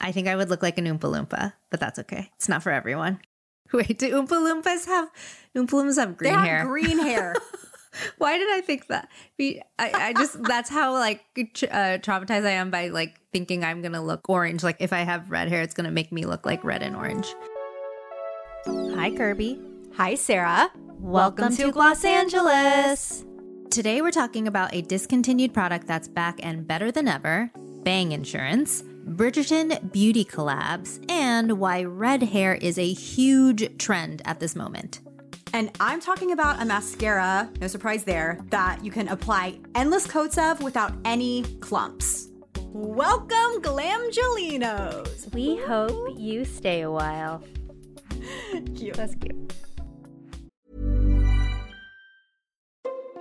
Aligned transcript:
I 0.00 0.12
think 0.12 0.28
I 0.28 0.36
would 0.36 0.48
look 0.48 0.62
like 0.62 0.78
an 0.78 0.86
Oompa 0.86 1.00
Loompa, 1.00 1.52
but 1.70 1.80
that's 1.80 1.98
okay. 1.98 2.30
It's 2.36 2.48
not 2.48 2.62
for 2.62 2.72
everyone. 2.72 3.20
Wait, 3.72 3.98
do 3.98 4.10
Oompa 4.12 4.28
Loompas 4.28 4.86
have 4.86 5.10
Oompa 5.54 5.70
Loompas 5.70 5.96
have 5.96 6.16
green 6.16 6.34
have 6.34 6.44
hair? 6.44 6.64
green 6.64 6.98
hair. 6.98 7.34
Why 8.18 8.38
did 8.38 8.48
I 8.50 8.60
think 8.60 8.86
that? 8.86 9.08
I, 9.40 9.60
I 9.78 10.12
just 10.12 10.42
that's 10.44 10.70
how 10.70 10.92
like 10.94 11.24
uh, 11.36 11.98
traumatized 11.98 12.46
I 12.46 12.52
am 12.52 12.70
by 12.70 12.88
like 12.88 13.20
thinking 13.32 13.64
I'm 13.64 13.82
gonna 13.82 14.02
look 14.02 14.28
orange. 14.28 14.62
Like 14.62 14.76
if 14.80 14.92
I 14.92 15.00
have 15.00 15.30
red 15.30 15.48
hair, 15.48 15.62
it's 15.62 15.74
gonna 15.74 15.90
make 15.90 16.12
me 16.12 16.24
look 16.24 16.46
like 16.46 16.64
red 16.64 16.82
and 16.82 16.96
orange. 16.96 17.34
Hi, 18.66 19.10
Kirbie. 19.10 19.60
Hi, 19.96 20.14
Sarah. 20.14 20.70
Welcome, 20.98 21.56
to 21.56 21.72
Gloss 21.72 22.04
Angeles. 22.04 23.24
Today 23.70 24.02
we're 24.02 24.10
talking 24.10 24.46
about 24.46 24.74
a 24.74 24.82
discontinued 24.82 25.54
product 25.54 25.86
that's 25.86 26.08
back 26.08 26.38
and 26.42 26.66
better 26.66 26.92
than 26.92 27.08
ever, 27.08 27.50
Bang 27.84 28.12
Insurance, 28.12 28.84
Bridgerton 29.06 29.92
beauty 29.92 30.24
collabs, 30.24 31.04
and 31.10 31.58
why 31.58 31.84
red 31.84 32.22
hair 32.22 32.54
is 32.54 32.78
a 32.78 32.92
huge 32.92 33.76
trend 33.78 34.22
at 34.24 34.40
this 34.40 34.54
moment. 34.54 35.00
And 35.52 35.70
I'm 35.80 36.00
talking 36.00 36.32
about 36.32 36.62
a 36.62 36.64
mascara, 36.64 37.50
no 37.60 37.66
surprise 37.66 38.04
there, 38.04 38.38
that 38.50 38.84
you 38.84 38.90
can 38.90 39.08
apply 39.08 39.58
endless 39.74 40.06
coats 40.06 40.38
of 40.38 40.62
without 40.62 40.92
any 41.04 41.42
clumps. 41.60 42.28
Welcome, 42.72 43.62
Glamgelinos. 43.62 45.32
We 45.34 45.56
hope 45.56 46.16
you 46.16 46.44
stay 46.44 46.82
a 46.82 46.90
while. 46.90 47.42
Cute. 48.76 48.94
That's 48.94 49.14
cute. 49.16 49.52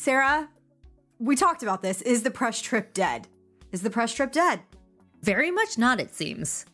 Sarah, 0.00 0.48
we 1.18 1.36
talked 1.36 1.62
about 1.62 1.82
this. 1.82 2.00
Is 2.00 2.22
the 2.22 2.30
press 2.30 2.62
trip 2.62 2.94
dead? 2.94 3.28
Is 3.70 3.82
the 3.82 3.90
press 3.90 4.14
trip 4.14 4.32
dead? 4.32 4.60
Very 5.20 5.50
much 5.50 5.76
not, 5.76 6.00
it 6.00 6.14
seems. 6.14 6.64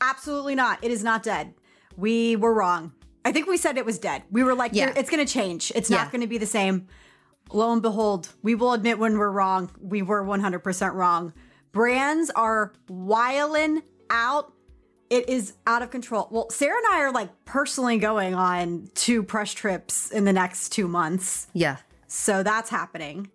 Absolutely 0.00 0.56
not. 0.56 0.82
It 0.82 0.90
is 0.90 1.04
not 1.04 1.22
dead. 1.22 1.54
We 1.96 2.34
were 2.34 2.52
wrong. 2.52 2.92
I 3.24 3.30
think 3.30 3.46
we 3.46 3.58
said 3.58 3.78
it 3.78 3.86
was 3.86 4.00
dead. 4.00 4.24
We 4.28 4.42
were 4.42 4.56
like, 4.56 4.72
Yeah. 4.74 4.92
It's 4.96 5.08
going 5.08 5.24
to 5.24 5.32
change. 5.32 5.70
It's 5.76 5.88
Yeah. 5.88 5.98
not 5.98 6.10
going 6.10 6.22
to 6.22 6.26
be 6.26 6.36
the 6.36 6.46
same. 6.46 6.88
Lo 7.52 7.72
and 7.72 7.80
behold, 7.80 8.30
we 8.42 8.56
will 8.56 8.72
admit 8.72 8.98
when 8.98 9.18
we're 9.18 9.30
wrong. 9.30 9.70
We 9.80 10.02
were 10.02 10.24
100% 10.24 10.94
wrong. 10.94 11.32
Brands 11.70 12.28
are 12.30 12.72
wiling 12.88 13.82
out. 14.10 14.52
It 15.10 15.28
is 15.28 15.52
out 15.64 15.82
of 15.82 15.92
control. 15.92 16.26
Well, 16.32 16.50
Sarah 16.50 16.76
and 16.76 16.86
I 16.92 16.98
are 17.02 17.12
like 17.12 17.44
personally 17.44 17.98
going 17.98 18.34
on 18.34 18.88
two 18.94 19.22
press 19.22 19.52
trips 19.52 20.10
in 20.10 20.24
the 20.24 20.32
next 20.32 20.70
two 20.70 20.88
months. 20.88 21.46
Yeah, 21.52 21.76
So 22.14 22.44
that's 22.44 22.70
happening. 22.70 23.28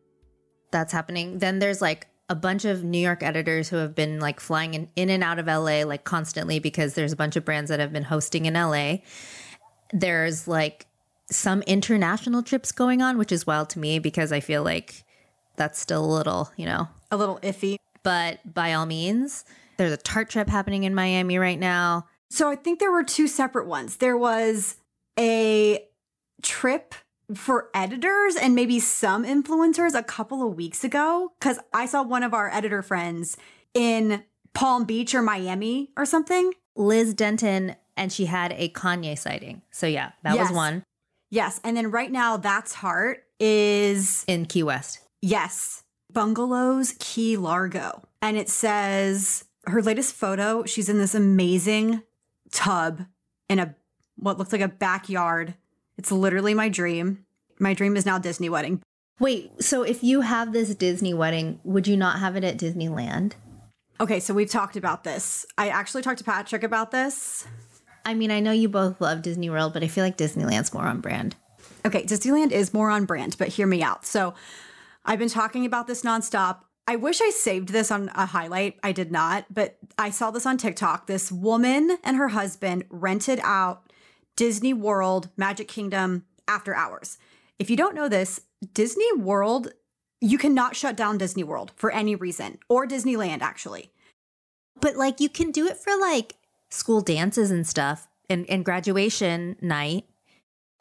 that's 0.71 0.93
happening. 0.93 1.39
Then 1.39 1.59
there's 1.59 1.81
like 1.81 2.07
a 2.29 2.35
bunch 2.35 2.63
of 2.63 2.81
New 2.81 2.99
York 2.99 3.21
editors 3.23 3.67
who 3.67 3.75
have 3.75 3.93
been 3.93 4.19
like 4.21 4.39
flying 4.39 4.73
in, 4.73 4.89
in 4.95 5.09
and 5.09 5.21
out 5.21 5.37
of 5.37 5.47
LA 5.47 5.83
like 5.83 6.05
constantly 6.05 6.59
because 6.59 6.93
there's 6.93 7.11
a 7.11 7.15
bunch 7.17 7.35
of 7.35 7.43
brands 7.43 7.69
that 7.69 7.81
have 7.81 7.91
been 7.91 8.03
hosting 8.03 8.45
in 8.45 8.53
LA. 8.53 8.97
There's 9.91 10.47
like 10.47 10.87
some 11.29 11.61
international 11.63 12.41
trips 12.41 12.71
going 12.71 13.01
on, 13.01 13.17
which 13.17 13.33
is 13.33 13.45
wild 13.45 13.69
to 13.71 13.79
me 13.79 13.99
because 13.99 14.31
I 14.31 14.39
feel 14.39 14.63
like 14.63 15.03
that's 15.57 15.77
still 15.77 16.05
a 16.05 16.13
little, 16.15 16.49
you 16.55 16.65
know. 16.65 16.87
A 17.11 17.17
little 17.17 17.39
iffy. 17.43 17.75
But 18.03 18.39
by 18.53 18.73
all 18.73 18.85
means, 18.85 19.43
there's 19.75 19.91
a 19.91 19.97
Tarte 19.97 20.29
trip 20.29 20.47
happening 20.47 20.85
in 20.85 20.95
Miami 20.95 21.37
right 21.37 21.59
now. 21.59 22.07
So 22.29 22.49
I 22.49 22.55
think 22.55 22.79
there 22.79 22.91
were 22.91 23.03
two 23.03 23.27
separate 23.27 23.67
ones. 23.67 23.97
There 23.97 24.17
was 24.17 24.77
a 25.19 25.83
trip 26.41 26.95
for 27.35 27.69
editors 27.73 28.35
and 28.35 28.55
maybe 28.55 28.79
some 28.79 29.23
influencers 29.23 29.93
a 29.93 30.03
couple 30.03 30.47
of 30.47 30.55
weeks 30.55 30.83
ago 30.83 31.31
because 31.39 31.59
I 31.73 31.85
saw 31.85 32.03
one 32.03 32.23
of 32.23 32.33
our 32.33 32.49
editor 32.51 32.81
friends 32.81 33.37
in 33.73 34.23
Palm 34.53 34.85
Beach 34.85 35.13
or 35.13 35.21
Miami 35.21 35.91
or 35.95 36.05
something. 36.05 36.53
Liz 36.75 37.13
Denton, 37.13 37.75
and 37.97 38.11
she 38.11 38.25
had 38.25 38.53
a 38.53 38.69
Kanye 38.69 39.17
sighting. 39.17 39.61
So 39.71 39.85
yeah, 39.85 40.11
that 40.23 40.35
Yes. 40.35 40.49
was 40.49 40.55
one 40.55 40.83
Yes. 41.31 41.59
And 41.63 41.77
then 41.77 41.91
right 41.91 42.11
now, 42.11 42.37
That's 42.37 42.73
Heart 42.73 43.23
is, 43.39 44.23
in 44.27 44.45
Key 44.45 44.63
West. 44.63 44.99
yes, 45.21 45.83
Bungalows 46.11 46.95
Key 46.99 47.37
Largo. 47.37 48.01
And 48.21 48.35
it 48.35 48.49
says 48.49 49.45
her 49.67 49.81
latest 49.83 50.15
photo, 50.15 50.65
she's 50.65 50.89
in 50.89 50.97
this 50.97 51.13
amazing 51.13 52.01
tub 52.51 53.05
in 53.47 53.59
a 53.59 53.75
what 54.15 54.37
looks 54.39 54.51
like 54.51 54.61
a 54.61 54.67
backyard. 54.67 55.53
It's 55.99 56.13
literally 56.13 56.53
my 56.53 56.69
dream. 56.69 57.25
My 57.59 57.73
dream 57.73 57.97
is 57.97 58.05
now 58.05 58.17
Disney 58.17 58.47
wedding. 58.47 58.81
Wait, 59.19 59.61
so 59.61 59.83
if 59.83 60.01
you 60.01 60.21
have 60.21 60.53
this 60.53 60.73
Disney 60.73 61.13
wedding, 61.13 61.59
would 61.65 61.89
you 61.89 61.97
not 61.97 62.19
have 62.19 62.37
it 62.37 62.43
at 62.45 62.57
Disneyland? 62.57 63.33
Okay, 63.99 64.21
so 64.21 64.33
we've 64.33 64.49
talked 64.49 64.77
about 64.77 65.03
this. 65.03 65.45
I 65.57 65.67
actually 65.67 66.01
talked 66.01 66.19
to 66.19 66.23
Patrick 66.23 66.63
about 66.63 66.91
this. 66.91 67.45
I 68.05 68.13
mean, 68.13 68.31
I 68.31 68.39
know 68.39 68.53
you 68.53 68.69
both 68.69 69.01
love 69.01 69.21
Disney 69.21 69.49
World, 69.49 69.73
but 69.73 69.83
I 69.83 69.89
feel 69.89 70.05
like 70.05 70.15
Disneyland's 70.15 70.73
more 70.73 70.85
on 70.85 71.01
brand. 71.01 71.35
Okay, 71.85 72.03
Disneyland 72.03 72.53
is 72.53 72.73
more 72.73 72.89
on 72.89 73.03
brand, 73.03 73.35
but 73.37 73.49
hear 73.49 73.67
me 73.67 73.83
out. 73.83 74.05
So 74.05 74.33
I've 75.03 75.19
been 75.19 75.27
talking 75.27 75.65
about 75.65 75.87
this 75.87 76.03
nonstop. 76.03 76.59
I 76.87 76.95
wish 76.95 77.19
I 77.21 77.29
saved 77.31 77.69
this 77.69 77.91
on 77.91 78.09
a 78.15 78.25
highlight. 78.25 78.79
I 78.83 78.93
did 78.93 79.11
not, 79.11 79.53
but 79.53 79.77
I 79.97 80.11
saw 80.11 80.31
this 80.31 80.45
on 80.45 80.55
TikTok. 80.55 81.07
This 81.07 81.29
woman 81.29 81.97
and 82.05 82.15
her 82.15 82.29
husband 82.29 82.85
rented 82.89 83.41
out 83.43 83.88
Disney 84.39 84.73
World, 84.73 85.27
Magic 85.35 85.67
Kingdom 85.67 86.23
after 86.47 86.73
hours. 86.73 87.17
If 87.59 87.69
you 87.69 87.75
don't 87.75 87.93
know 87.93 88.07
this, 88.07 88.39
Disney 88.73 89.11
World, 89.11 89.73
you 90.21 90.37
cannot 90.37 90.77
shut 90.77 90.95
down 90.95 91.17
Disney 91.17 91.43
World 91.43 91.73
for 91.75 91.91
any 91.91 92.15
reason, 92.15 92.57
or 92.69 92.87
Disneyland, 92.87 93.41
actually. 93.41 93.91
But 94.79 94.95
like 94.95 95.19
you 95.19 95.27
can 95.27 95.51
do 95.51 95.67
it 95.67 95.75
for 95.75 95.91
like 95.99 96.35
school 96.69 97.01
dances 97.01 97.51
and 97.51 97.67
stuff 97.67 98.07
and, 98.29 98.49
and 98.49 98.63
graduation 98.63 99.57
night. 99.59 100.05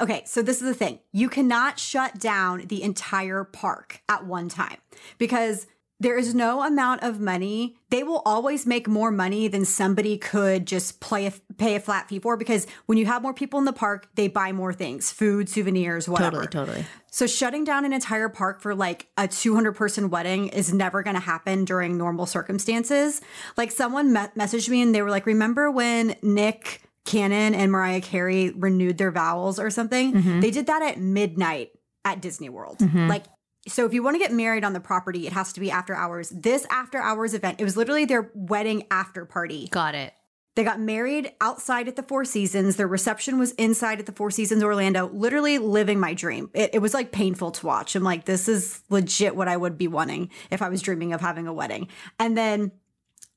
Okay, 0.01 0.23
so 0.25 0.41
this 0.41 0.63
is 0.63 0.69
the 0.69 0.73
thing. 0.73 1.01
You 1.11 1.29
cannot 1.29 1.81
shut 1.81 2.21
down 2.21 2.67
the 2.69 2.85
entire 2.85 3.43
park 3.43 4.03
at 4.09 4.25
one 4.25 4.49
time 4.49 4.79
because 5.19 5.67
there 6.01 6.17
is 6.17 6.35
no 6.35 6.63
amount 6.63 7.03
of 7.03 7.19
money. 7.19 7.77
They 7.91 8.03
will 8.05 8.23
always 8.25 8.67
make 8.67 8.87
more 8.87 9.11
money 9.11 9.49
than 9.49 9.65
somebody 9.65 10.17
could 10.17 10.67
just 10.67 11.01
play 11.01 11.27
a, 11.27 11.33
pay 11.57 11.75
a 11.75 11.81
flat 11.81 12.09
fee 12.09 12.21
for 12.21 12.37
because 12.37 12.67
when 12.87 12.99
you 12.99 13.07
have 13.07 13.23
more 13.23 13.35
people 13.35 13.59
in 13.59 13.65
the 13.65 13.73
park, 13.73 14.09
they 14.15 14.29
buy 14.29 14.53
more 14.53 14.73
things, 14.73 15.11
food, 15.11 15.49
souvenirs, 15.49 16.09
whatever. 16.09 16.45
Totally, 16.45 16.67
totally. 16.67 16.87
So 17.11 17.27
shutting 17.27 17.65
down 17.65 17.85
an 17.85 17.93
entire 17.93 18.29
park 18.29 18.61
for 18.61 18.75
like 18.75 19.09
a 19.17 19.27
200 19.27 19.73
person 19.73 20.11
wedding 20.11 20.49
is 20.49 20.73
never 20.73 21.03
going 21.03 21.15
to 21.15 21.21
happen 21.21 21.65
during 21.65 21.99
normal 21.99 22.27
circumstances. 22.27 23.21
Like 23.57 23.73
someone 23.73 24.13
me- 24.13 24.21
messaged 24.37 24.69
me 24.69 24.83
and 24.83 24.95
they 24.95 25.03
were 25.03 25.11
like, 25.11 25.27
"Remember 25.27 25.71
when 25.71 26.15
Nick 26.23 26.83
Cannon 27.05 27.55
and 27.55 27.73
Mariah 27.73 28.03
Carey 28.03 28.51
renewed 28.51 28.99
their 28.99 29.11
vows 29.11 29.59
or 29.59 29.71
something? 29.71 30.13
Mm-hmm. 30.13 30.41
They 30.41 30.51
did 30.51 30.67
that 30.67 30.83
at 30.83 31.01
midnight 31.01 31.71
at 32.05 32.21
Disney 32.21 32.51
World. 32.51 32.79
Mm-hmm. 32.79 33.09
Like 33.09 33.25
so 33.69 33.87
if 33.87 33.95
you 33.95 34.03
want 34.03 34.15
to 34.15 34.19
get 34.19 34.33
married 34.33 34.65
on 34.65 34.73
the 34.73 34.81
property, 34.81 35.27
it 35.27 35.33
has 35.33 35.53
to 35.53 35.61
be 35.61 35.71
after 35.71 35.95
hours. 35.95 36.31
This 36.31 36.67
after 36.71 36.99
hours 36.99 37.35
event, 37.35 37.61
it 37.61 37.65
was 37.65 37.77
literally 37.77 38.05
their 38.05 38.31
wedding 38.35 38.85
after 38.91 39.25
party. 39.25 39.69
Got 39.71 39.95
it. 39.95 40.15
They 40.59 40.65
got 40.65 40.81
married 40.81 41.33
outside 41.41 41.87
at 41.87 41.95
the 41.95 42.03
Four 42.03 42.25
Seasons. 42.25 42.75
Their 42.75 42.89
reception 42.89 43.39
was 43.39 43.53
inside 43.53 44.01
at 44.01 44.07
the 44.07 44.13
Four 44.13 44.33
Seasons 44.33 44.65
Orlando, 44.65 45.09
literally 45.09 45.59
living 45.59 46.01
my 46.01 46.15
dream. 46.15 46.51
It, 46.53 46.71
it 46.73 46.79
was 46.81 46.95
like 46.95 47.13
painful 47.13 47.53
to 47.53 47.67
watch. 47.67 47.95
I'm 47.95 48.03
like, 48.03 48.25
this 48.25 48.49
is 48.49 48.83
legit 48.91 49.37
what 49.37 49.47
I 49.47 49.57
would 49.57 49.79
be 49.79 49.87
wanting 49.87 50.31
if 50.51 50.61
I 50.61 50.69
was 50.69 50.83
dreaming 50.83 51.13
of 51.13 51.21
having 51.21 51.47
a 51.47 51.53
wedding. 51.53 51.87
And 52.19 52.37
then 52.37 52.73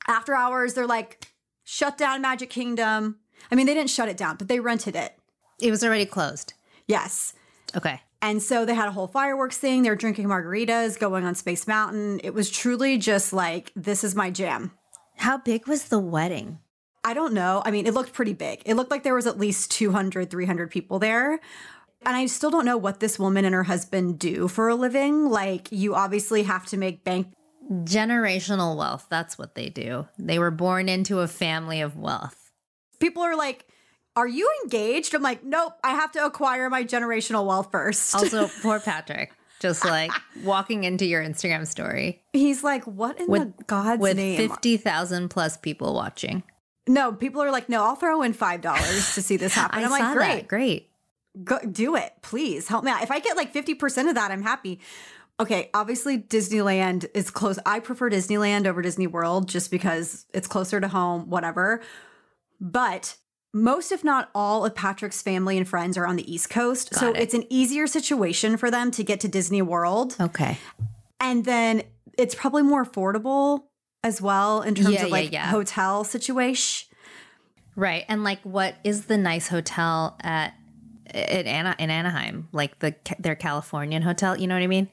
after 0.07 0.33
hours, 0.33 0.73
they're 0.73 0.87
like, 0.87 1.27
shut 1.63 1.95
down 1.95 2.23
Magic 2.23 2.49
Kingdom. 2.49 3.19
I 3.51 3.55
mean, 3.55 3.67
they 3.67 3.75
didn't 3.75 3.91
shut 3.91 4.09
it 4.09 4.17
down, 4.17 4.37
but 4.37 4.47
they 4.47 4.59
rented 4.59 4.95
it. 4.95 5.15
It 5.59 5.69
was 5.69 5.83
already 5.83 6.07
closed. 6.07 6.53
Yes. 6.87 7.35
Okay. 7.75 8.01
And 8.21 8.41
so 8.41 8.65
they 8.65 8.75
had 8.75 8.87
a 8.87 8.91
whole 8.91 9.07
fireworks 9.07 9.57
thing. 9.57 9.81
They 9.81 9.89
were 9.89 9.95
drinking 9.95 10.27
margaritas, 10.27 10.99
going 10.99 11.25
on 11.25 11.33
Space 11.35 11.67
Mountain. 11.67 12.21
It 12.23 12.33
was 12.33 12.51
truly 12.51 12.97
just 12.97 13.33
like, 13.33 13.71
this 13.75 14.03
is 14.03 14.13
my 14.15 14.29
jam. 14.29 14.71
How 15.17 15.37
big 15.37 15.67
was 15.67 15.85
the 15.85 15.99
wedding? 15.99 16.59
I 17.03 17.15
don't 17.15 17.33
know. 17.33 17.63
I 17.65 17.71
mean, 17.71 17.87
it 17.87 17.95
looked 17.95 18.13
pretty 18.13 18.33
big. 18.33 18.61
It 18.65 18.75
looked 18.75 18.91
like 18.91 19.01
there 19.03 19.15
was 19.15 19.25
at 19.25 19.39
least 19.39 19.71
200, 19.71 20.29
300 20.29 20.69
people 20.69 20.99
there. 20.99 21.39
And 22.03 22.15
I 22.15 22.27
still 22.27 22.51
don't 22.51 22.65
know 22.65 22.77
what 22.77 22.99
this 22.99 23.17
woman 23.17 23.43
and 23.43 23.55
her 23.55 23.63
husband 23.63 24.19
do 24.19 24.47
for 24.47 24.69
a 24.69 24.75
living. 24.75 25.25
Like, 25.25 25.71
you 25.71 25.95
obviously 25.95 26.43
have 26.43 26.65
to 26.67 26.77
make 26.77 27.03
bank. 27.03 27.33
Generational 27.71 28.77
wealth. 28.77 29.07
That's 29.09 29.37
what 29.37 29.55
they 29.55 29.69
do. 29.69 30.07
They 30.19 30.37
were 30.37 30.51
born 30.51 30.89
into 30.89 31.19
a 31.19 31.27
family 31.27 31.81
of 31.81 31.95
wealth. 31.97 32.51
People 32.99 33.23
are 33.23 33.35
like, 33.35 33.65
Are 34.15 34.27
you 34.27 34.49
engaged? 34.63 35.13
I'm 35.15 35.21
like, 35.21 35.43
Nope, 35.43 35.73
I 35.83 35.91
have 35.91 36.11
to 36.13 36.25
acquire 36.25 36.69
my 36.69 36.83
generational 36.83 37.45
wealth 37.45 37.69
first. 37.71 38.13
Also, 38.15 38.49
poor 38.61 38.79
Patrick, 38.79 39.31
just 39.59 39.85
like 39.85 40.11
walking 40.43 40.83
into 40.83 41.05
your 41.05 41.23
Instagram 41.23 41.65
story 41.67 42.21
He's 42.33 42.63
like, 42.63 42.85
What 42.85 43.19
in 43.19 43.27
with 43.27 43.57
the 43.57 43.63
God's 43.65 44.01
with 44.01 44.17
name? 44.17 44.37
50,000 44.49 45.29
plus 45.29 45.57
people 45.57 45.93
watching. 45.93 46.43
no, 46.87 47.13
people 47.13 47.41
are 47.41 47.51
like, 47.51 47.69
No, 47.69 47.83
I'll 47.83 47.95
throw 47.95 48.21
in 48.21 48.33
$5 48.33 48.61
to 49.15 49.21
see 49.21 49.37
this 49.37 49.53
happen. 49.55 49.79
I 49.79 49.83
I'm 49.83 49.89
saw 49.89 49.95
like, 49.97 50.17
Great. 50.17 50.35
that. 50.35 50.47
Great. 50.47 50.89
go 51.45 51.59
do 51.59 51.95
it 51.95 52.11
please 52.21 52.67
help 52.67 52.83
me 52.83 52.91
out 52.91 53.01
if 53.03 53.09
i 53.09 53.19
get 53.19 53.37
like 53.37 53.53
50% 53.53 54.09
of 54.09 54.15
that 54.15 54.31
i'm 54.31 54.41
happy 54.43 54.81
okay 55.39 55.69
obviously 55.73 56.17
disneyland 56.19 57.05
is 57.13 57.31
close 57.31 57.57
i 57.65 57.79
prefer 57.79 58.09
disneyland 58.09 58.67
over 58.67 58.81
disney 58.81 59.07
world 59.07 59.47
just 59.47 59.71
because 59.71 60.25
it's 60.33 60.45
closer 60.45 60.81
to 60.81 60.89
home 60.89 61.29
whatever 61.29 61.81
but 62.59 63.15
most 63.53 63.91
if 63.91 64.03
not 64.03 64.29
all 64.33 64.65
of 64.65 64.73
patrick's 64.73 65.21
family 65.21 65.57
and 65.57 65.67
friends 65.67 65.97
are 65.97 66.07
on 66.07 66.15
the 66.15 66.31
east 66.33 66.49
coast 66.49 66.93
so 66.95 67.09
it. 67.09 67.17
it's 67.17 67.33
an 67.33 67.43
easier 67.49 67.85
situation 67.87 68.55
for 68.57 68.71
them 68.71 68.91
to 68.91 69.03
get 69.03 69.19
to 69.19 69.27
disney 69.27 69.61
world 69.61 70.15
Okay. 70.19 70.57
and 71.19 71.43
then 71.45 71.83
it's 72.17 72.33
probably 72.35 72.63
more 72.63 72.85
affordable 72.85 73.63
as 74.03 74.21
well 74.21 74.61
in 74.61 74.73
terms 74.75 74.91
Yeah, 74.91 75.01
of 75.03 75.07
yeah, 75.07 75.11
like 75.11 75.31
yeah. 75.31 75.45
hotel 75.47 76.03
situation 76.03 76.87
Right. 77.75 78.03
And 78.09 78.23
like 78.23 78.41
what 78.43 78.75
is 78.83 79.05
the 79.05 79.17
nice 79.17 79.47
hotel 79.47 80.17
at 80.21 80.53
in, 81.13 81.47
Ana, 81.47 81.75
in 81.79 81.89
Anaheim? 81.89 82.49
Like 82.51 82.79
the 82.79 82.93
their 83.17 83.35
Californian 83.35 84.01
hotel, 84.01 84.37
you 84.37 84.45
know 84.45 84.55
what 84.55 84.63
I 84.63 84.67
mean? 84.67 84.89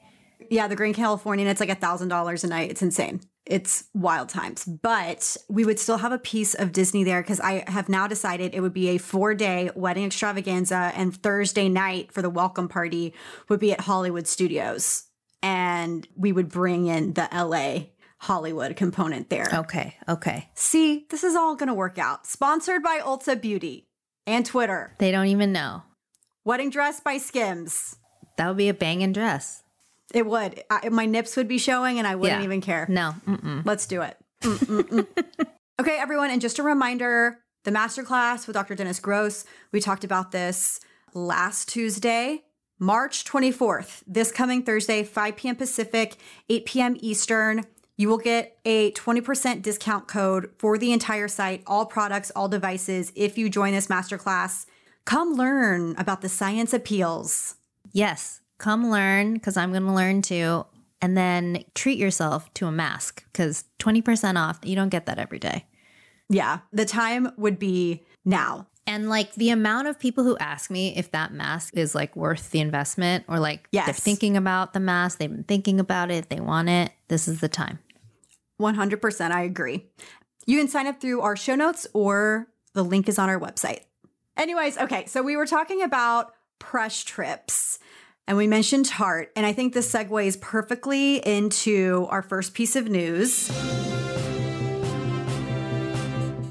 Yeah, 0.49 0.67
the 0.67 0.77
Grand 0.77 0.95
Californian, 0.95 1.47
it's 1.49 1.59
like 1.59 1.69
a 1.69 1.75
thousand 1.75 2.07
dollars 2.07 2.43
a 2.43 2.47
night. 2.47 2.71
It's 2.71 2.81
insane. 2.81 3.19
It's 3.49 3.85
wild 3.95 4.29
times. 4.29 4.63
But 4.63 5.35
we 5.49 5.65
would 5.65 5.79
still 5.79 5.97
have 5.97 6.11
a 6.11 6.19
piece 6.19 6.53
of 6.53 6.71
Disney 6.71 7.03
there 7.03 7.21
because 7.21 7.39
I 7.39 7.63
have 7.67 7.89
now 7.89 8.07
decided 8.07 8.53
it 8.53 8.61
would 8.61 8.73
be 8.73 8.89
a 8.89 8.99
four 8.99 9.33
day 9.33 9.71
wedding 9.75 10.05
extravaganza, 10.05 10.91
and 10.95 11.15
Thursday 11.15 11.67
night 11.67 12.11
for 12.11 12.21
the 12.21 12.29
welcome 12.29 12.69
party 12.69 13.13
would 13.49 13.59
be 13.59 13.73
at 13.73 13.81
Hollywood 13.81 14.27
Studios. 14.27 15.05
And 15.41 16.07
we 16.15 16.31
would 16.31 16.49
bring 16.49 16.85
in 16.85 17.13
the 17.13 17.27
LA 17.33 17.87
Hollywood 18.19 18.75
component 18.75 19.29
there. 19.29 19.47
Okay. 19.51 19.95
Okay. 20.07 20.49
See, 20.53 21.07
this 21.09 21.23
is 21.23 21.35
all 21.35 21.55
going 21.55 21.67
to 21.67 21.73
work 21.73 21.97
out. 21.97 22.27
Sponsored 22.27 22.83
by 22.83 22.99
Ulta 22.99 23.39
Beauty 23.39 23.87
and 24.27 24.45
Twitter. 24.45 24.95
They 24.99 25.11
don't 25.11 25.27
even 25.27 25.51
know. 25.51 25.83
Wedding 26.43 26.69
dress 26.69 26.99
by 26.99 27.17
Skims. 27.17 27.95
That 28.37 28.47
would 28.47 28.57
be 28.57 28.69
a 28.69 28.73
banging 28.73 29.13
dress. 29.13 29.63
It 30.13 30.25
would. 30.25 30.63
I, 30.69 30.89
my 30.89 31.05
nips 31.05 31.35
would 31.37 31.47
be 31.47 31.57
showing 31.57 31.97
and 31.99 32.07
I 32.07 32.15
wouldn't 32.15 32.39
Yeah. 32.41 32.45
even 32.45 32.61
care. 32.61 32.85
No. 32.89 33.13
Mm-mm. 33.27 33.65
Let's 33.65 33.85
do 33.87 34.01
it. 34.01 34.17
Okay, 35.79 35.97
everyone. 35.97 36.29
And 36.29 36.41
just 36.41 36.59
a 36.59 36.63
reminder 36.63 37.39
the 37.63 37.71
masterclass 37.71 38.47
with 38.47 38.53
Dr. 38.53 38.75
Dennis 38.75 38.99
Gross, 38.99 39.45
we 39.71 39.79
talked 39.79 40.03
about 40.03 40.31
this 40.33 40.81
last 41.13 41.69
Tuesday, 41.69 42.43
March 42.79 43.23
24th, 43.23 44.03
this 44.05 44.29
coming 44.29 44.61
Thursday, 44.61 45.03
5 45.05 45.35
p.m. 45.37 45.55
Pacific, 45.55 46.17
8 46.49 46.65
p.m. 46.65 46.97
Eastern. 46.99 47.63
You 47.95 48.09
will 48.09 48.17
get 48.17 48.57
a 48.65 48.91
20% 48.91 49.61
discount 49.61 50.07
code 50.09 50.49
for 50.57 50.77
the 50.77 50.91
entire 50.91 51.29
site, 51.29 51.63
all 51.65 51.85
products, 51.85 52.29
all 52.35 52.49
devices, 52.49 53.13
if 53.15 53.37
you 53.37 53.49
join 53.49 53.71
this 53.73 53.87
masterclass. 53.87 54.65
Come 55.05 55.33
learn 55.35 55.95
about 55.97 56.19
the 56.21 56.29
science 56.29 56.73
appeals. 56.73 57.55
Yes. 57.93 58.41
Come 58.59 58.91
learn 58.91 59.33
because 59.33 59.57
I'm 59.57 59.71
going 59.71 59.85
to 59.85 59.93
learn 59.93 60.21
too. 60.21 60.65
And 61.01 61.17
then 61.17 61.63
treat 61.75 61.97
yourself 61.97 62.53
to 62.55 62.67
a 62.67 62.71
mask 62.71 63.23
because 63.31 63.63
20% 63.79 64.37
off, 64.37 64.59
you 64.63 64.75
don't 64.75 64.89
get 64.89 65.05
that 65.07 65.17
every 65.17 65.39
day. 65.39 65.65
Yeah, 66.29 66.59
the 66.71 66.85
time 66.85 67.31
would 67.37 67.57
be 67.57 68.05
now. 68.25 68.67
And 68.85 69.07
like 69.07 69.33
the 69.35 69.51
amount 69.51 69.87
of 69.87 69.99
people 69.99 70.23
who 70.23 70.37
ask 70.39 70.69
me 70.69 70.95
if 70.97 71.11
that 71.11 71.31
mask 71.31 71.77
is 71.77 71.95
like 71.95 72.15
worth 72.15 72.51
the 72.51 72.59
investment 72.59 73.23
or 73.27 73.39
like 73.39 73.69
they're 73.71 73.93
thinking 73.93 74.35
about 74.35 74.73
the 74.73 74.79
mask, 74.79 75.19
they've 75.19 75.31
been 75.31 75.43
thinking 75.43 75.79
about 75.79 76.11
it, 76.11 76.29
they 76.29 76.39
want 76.39 76.69
it, 76.69 76.91
this 77.07 77.27
is 77.27 77.39
the 77.39 77.49
time. 77.49 77.79
100%. 78.59 79.31
I 79.31 79.43
agree. 79.43 79.85
You 80.45 80.57
can 80.57 80.67
sign 80.67 80.87
up 80.87 80.99
through 80.99 81.21
our 81.21 81.35
show 81.35 81.55
notes 81.55 81.87
or 81.93 82.47
the 82.73 82.83
link 82.83 83.07
is 83.07 83.19
on 83.19 83.29
our 83.29 83.39
website. 83.39 83.81
Anyways, 84.35 84.77
okay, 84.77 85.05
so 85.05 85.21
we 85.21 85.35
were 85.35 85.45
talking 85.45 85.81
about 85.81 86.33
press 86.57 87.03
trips 87.03 87.79
and 88.29 88.37
we 88.37 88.45
mentioned 88.45 88.85
Tarte, 88.85 89.31
and 89.35 89.43
I 89.43 89.53
think 89.53 89.73
this 89.73 89.91
segues 89.91 90.39
perfectly 90.39 91.15
into 91.15 92.07
our 92.11 92.21
first 92.21 92.53
piece 92.53 92.75
of 92.75 92.87
news, 92.87 93.49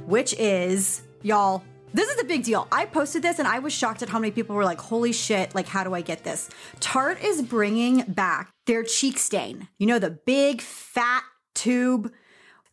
which 0.04 0.34
is, 0.34 1.02
y'all, 1.22 1.62
this 1.94 2.08
is 2.08 2.20
a 2.20 2.24
big 2.24 2.42
deal. 2.42 2.66
I 2.72 2.84
posted 2.84 3.22
this 3.22 3.38
and 3.38 3.46
I 3.46 3.60
was 3.60 3.72
shocked 3.72 4.02
at 4.02 4.08
how 4.08 4.18
many 4.18 4.32
people 4.32 4.56
were 4.56 4.64
like, 4.64 4.80
holy 4.80 5.12
shit, 5.12 5.54
like, 5.54 5.68
how 5.68 5.84
do 5.84 5.94
I 5.94 6.00
get 6.00 6.24
this? 6.24 6.50
Tarte 6.80 7.22
is 7.22 7.42
bringing 7.42 8.02
back 8.08 8.50
their 8.66 8.82
cheek 8.82 9.16
stain. 9.16 9.68
You 9.78 9.86
know, 9.86 10.00
the 10.00 10.10
big 10.10 10.60
fat 10.60 11.22
tube, 11.54 12.12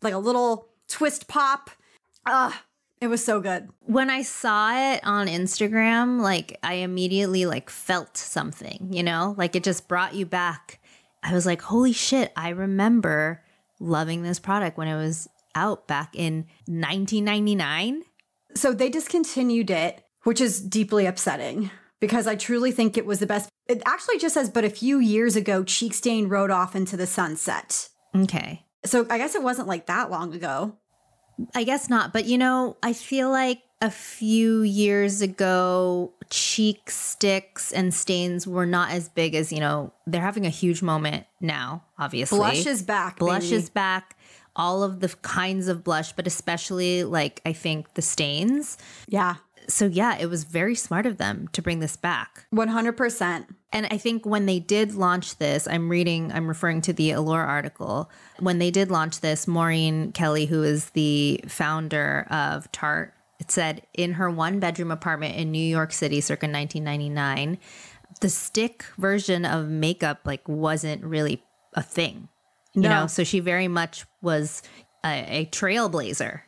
like 0.01 0.15
a 0.15 0.17
little 0.17 0.69
twist 0.87 1.27
pop. 1.27 1.69
Ah, 2.25 2.59
it 3.05 3.09
was 3.09 3.23
so 3.23 3.39
good. 3.39 3.69
When 3.81 4.09
I 4.09 4.23
saw 4.23 4.93
it 4.93 5.01
on 5.03 5.27
Instagram, 5.27 6.19
like 6.19 6.57
I 6.63 6.75
immediately 6.75 7.45
like 7.45 7.69
felt 7.69 8.17
something, 8.17 8.89
you 8.91 9.03
know? 9.03 9.35
Like 9.37 9.55
it 9.55 9.63
just 9.63 9.87
brought 9.87 10.15
you 10.15 10.25
back. 10.25 10.79
I 11.23 11.33
was 11.33 11.45
like, 11.45 11.61
"Holy 11.61 11.93
shit, 11.93 12.33
I 12.35 12.49
remember 12.49 13.43
loving 13.79 14.23
this 14.23 14.39
product 14.39 14.77
when 14.77 14.87
it 14.87 14.95
was 14.95 15.29
out 15.53 15.87
back 15.87 16.15
in 16.15 16.47
1999." 16.65 18.03
So 18.55 18.73
they 18.73 18.89
discontinued 18.89 19.69
it, 19.69 20.03
which 20.23 20.41
is 20.41 20.59
deeply 20.59 21.05
upsetting 21.05 21.69
because 21.99 22.25
I 22.25 22.35
truly 22.35 22.71
think 22.71 22.97
it 22.97 23.05
was 23.05 23.19
the 23.19 23.27
best. 23.27 23.49
It 23.67 23.83
actually 23.85 24.17
just 24.17 24.33
says, 24.33 24.49
but 24.49 24.63
a 24.63 24.69
few 24.69 24.99
years 24.99 25.35
ago, 25.35 25.63
Cheek 25.63 25.93
Stain 25.93 26.27
rode 26.27 26.51
off 26.51 26.75
into 26.75 26.97
the 26.97 27.07
sunset. 27.07 27.89
Okay. 28.15 28.65
So 28.85 29.05
I 29.09 29.17
guess 29.17 29.35
it 29.35 29.43
wasn't 29.43 29.67
like 29.67 29.87
that 29.87 30.11
long 30.11 30.33
ago. 30.33 30.77
I 31.53 31.63
guess 31.63 31.89
not, 31.89 32.13
but 32.13 32.25
you 32.25 32.37
know, 32.37 32.77
I 32.81 32.93
feel 32.93 33.29
like 33.29 33.61
a 33.81 33.91
few 33.91 34.61
years 34.61 35.21
ago, 35.21 36.13
cheek 36.29 36.89
sticks 36.89 37.71
and 37.71 37.93
stains 37.93 38.47
were 38.47 38.65
not 38.65 38.91
as 38.91 39.09
big 39.09 39.35
as, 39.35 39.51
you 39.51 39.59
know, 39.59 39.91
they're 40.07 40.21
having 40.21 40.45
a 40.45 40.49
huge 40.49 40.81
moment 40.81 41.25
now, 41.41 41.83
obviously. 41.99 42.39
Blush 42.39 42.65
is 42.65 42.81
back. 42.81 43.19
Blush 43.19 43.43
baby. 43.43 43.55
is 43.55 43.69
back. 43.69 44.17
All 44.55 44.83
of 44.83 45.01
the 45.01 45.09
kinds 45.21 45.67
of 45.67 45.83
blush, 45.83 46.13
but 46.13 46.25
especially 46.25 47.03
like 47.03 47.41
I 47.45 47.51
think 47.51 47.93
the 47.95 48.01
stains. 48.01 48.77
Yeah, 49.07 49.35
So, 49.67 49.85
yeah, 49.85 50.17
it 50.17 50.27
was 50.27 50.43
very 50.43 50.75
smart 50.75 51.05
of 51.05 51.17
them 51.17 51.47
to 51.53 51.61
bring 51.61 51.79
this 51.79 51.95
back. 51.97 52.45
100%. 52.53 53.45
And 53.71 53.87
I 53.91 53.97
think 53.97 54.25
when 54.25 54.45
they 54.45 54.59
did 54.59 54.93
launch 54.95 55.37
this, 55.37 55.67
I'm 55.67 55.89
reading, 55.89 56.31
I'm 56.31 56.47
referring 56.47 56.81
to 56.81 56.93
the 56.93 57.11
Allure 57.11 57.41
article. 57.43 58.09
When 58.39 58.59
they 58.59 58.71
did 58.71 58.89
launch 58.91 59.19
this, 59.21 59.47
Maureen 59.47 60.11
Kelly, 60.11 60.45
who 60.45 60.63
is 60.63 60.91
the 60.91 61.41
founder 61.47 62.25
of 62.29 62.71
Tarte, 62.71 63.11
it 63.39 63.51
said 63.51 63.81
in 63.93 64.13
her 64.13 64.29
one 64.29 64.59
bedroom 64.59 64.91
apartment 64.91 65.35
in 65.35 65.51
New 65.51 65.59
York 65.59 65.91
City 65.91 66.21
circa 66.21 66.45
1999, 66.47 67.57
the 68.21 68.29
stick 68.29 68.85
version 68.97 69.43
of 69.43 69.67
makeup 69.67 70.21
like 70.23 70.47
wasn't 70.47 71.03
really 71.03 71.43
a 71.73 71.83
thing. 71.83 72.29
You 72.73 72.83
No. 72.83 72.89
know, 73.01 73.07
so 73.07 73.23
she 73.25 73.41
very 73.41 73.67
much 73.67 74.05
was 74.21 74.63
a, 75.03 75.41
a 75.41 75.45
trailblazer. 75.47 76.41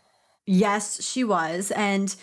Yes, 0.46 1.04
she 1.04 1.26
was. 1.26 1.72
And 1.72 2.16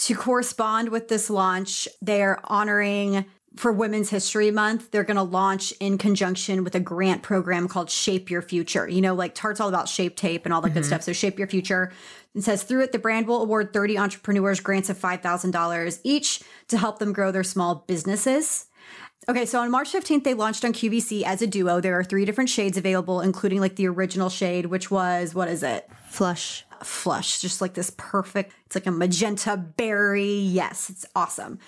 to 0.00 0.14
correspond 0.14 0.88
with 0.88 1.08
this 1.08 1.28
launch, 1.28 1.86
they're 2.00 2.40
honoring 2.44 3.26
for 3.56 3.72
Women's 3.72 4.08
History 4.08 4.50
Month, 4.50 4.90
they're 4.90 5.04
going 5.04 5.16
to 5.16 5.22
launch 5.22 5.72
in 5.80 5.98
conjunction 5.98 6.64
with 6.64 6.74
a 6.74 6.80
grant 6.80 7.22
program 7.22 7.68
called 7.68 7.90
Shape 7.90 8.30
Your 8.30 8.42
Future. 8.42 8.88
You 8.88 9.00
know, 9.00 9.14
like 9.14 9.34
Tarte's 9.34 9.60
all 9.60 9.68
about 9.68 9.88
shape 9.88 10.16
tape 10.16 10.46
and 10.46 10.54
all 10.54 10.60
that 10.62 10.70
good 10.70 10.82
mm-hmm. 10.82 10.88
stuff. 10.88 11.02
So 11.02 11.12
Shape 11.12 11.38
Your 11.38 11.48
Future. 11.48 11.92
It 12.34 12.42
says 12.42 12.62
through 12.62 12.84
it, 12.84 12.92
the 12.92 12.98
brand 12.98 13.26
will 13.26 13.42
award 13.42 13.72
30 13.72 13.98
entrepreneurs 13.98 14.60
grants 14.60 14.88
of 14.88 14.96
$5,000 14.96 16.00
each 16.04 16.42
to 16.68 16.78
help 16.78 16.98
them 16.98 17.12
grow 17.12 17.32
their 17.32 17.42
small 17.42 17.84
businesses. 17.86 18.66
Okay, 19.28 19.44
so 19.44 19.60
on 19.60 19.70
March 19.70 19.92
15th, 19.92 20.24
they 20.24 20.32
launched 20.32 20.64
on 20.64 20.72
QVC 20.72 21.22
as 21.24 21.42
a 21.42 21.46
duo. 21.46 21.80
There 21.80 21.98
are 21.98 22.04
three 22.04 22.24
different 22.24 22.48
shades 22.48 22.78
available, 22.78 23.20
including 23.20 23.60
like 23.60 23.76
the 23.76 23.88
original 23.88 24.30
shade, 24.30 24.66
which 24.66 24.90
was, 24.90 25.34
what 25.34 25.48
is 25.48 25.62
it? 25.62 25.90
Flush. 26.08 26.64
Flush, 26.82 27.40
just 27.40 27.60
like 27.60 27.74
this 27.74 27.92
perfect, 27.96 28.52
it's 28.66 28.74
like 28.74 28.86
a 28.86 28.90
magenta 28.90 29.56
berry. 29.56 30.34
Yes, 30.34 30.90
it's 30.90 31.06
awesome. 31.14 31.58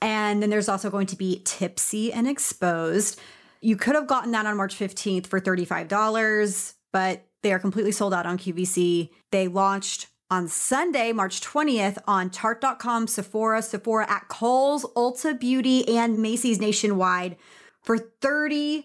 And 0.00 0.42
then 0.42 0.50
there's 0.50 0.68
also 0.68 0.90
going 0.90 1.06
to 1.08 1.16
be 1.16 1.42
Tipsy 1.44 2.12
and 2.12 2.26
Exposed. 2.26 3.20
You 3.60 3.76
could 3.76 3.94
have 3.94 4.08
gotten 4.08 4.32
that 4.32 4.46
on 4.46 4.56
March 4.56 4.76
15th 4.76 5.28
for 5.28 5.40
$35, 5.40 6.74
but 6.92 7.24
they 7.42 7.52
are 7.52 7.58
completely 7.58 7.92
sold 7.92 8.12
out 8.12 8.26
on 8.26 8.38
QVC. 8.38 9.10
They 9.30 9.48
launched 9.48 10.08
on 10.30 10.48
Sunday, 10.48 11.12
March 11.12 11.40
20th 11.40 11.98
on 12.08 12.30
Tarte.com, 12.30 13.06
Sephora, 13.06 13.62
Sephora 13.62 14.10
at 14.10 14.28
Kohl's, 14.28 14.84
Ulta 14.96 15.38
Beauty, 15.38 15.96
and 15.96 16.18
Macy's 16.18 16.58
nationwide 16.60 17.36
for 17.82 17.98
$30 17.98 18.84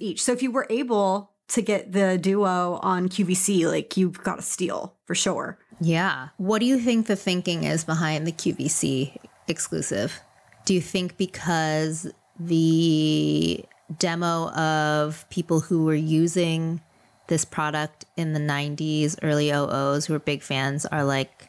each. 0.00 0.22
So 0.22 0.32
if 0.32 0.42
you 0.42 0.50
were 0.50 0.66
able 0.70 1.29
to 1.50 1.62
get 1.62 1.92
the 1.92 2.16
duo 2.16 2.78
on 2.82 3.08
QVC, 3.08 3.66
like 3.66 3.96
you've 3.96 4.22
got 4.22 4.36
to 4.36 4.42
steal 4.42 4.94
for 5.04 5.14
sure. 5.14 5.58
Yeah. 5.80 6.28
What 6.36 6.60
do 6.60 6.66
you 6.66 6.78
think 6.78 7.06
the 7.06 7.16
thinking 7.16 7.64
is 7.64 7.84
behind 7.84 8.26
the 8.26 8.32
QVC 8.32 9.16
exclusive? 9.48 10.20
Do 10.64 10.74
you 10.74 10.80
think 10.80 11.16
because 11.16 12.10
the 12.38 13.64
demo 13.98 14.50
of 14.50 15.28
people 15.30 15.60
who 15.60 15.84
were 15.84 15.94
using 15.94 16.80
this 17.26 17.44
product 17.44 18.04
in 18.16 18.32
the 18.32 18.40
90s, 18.40 19.18
early 19.22 19.48
00s, 19.48 20.06
who 20.06 20.12
were 20.12 20.18
big 20.18 20.42
fans, 20.42 20.86
are 20.86 21.04
like 21.04 21.48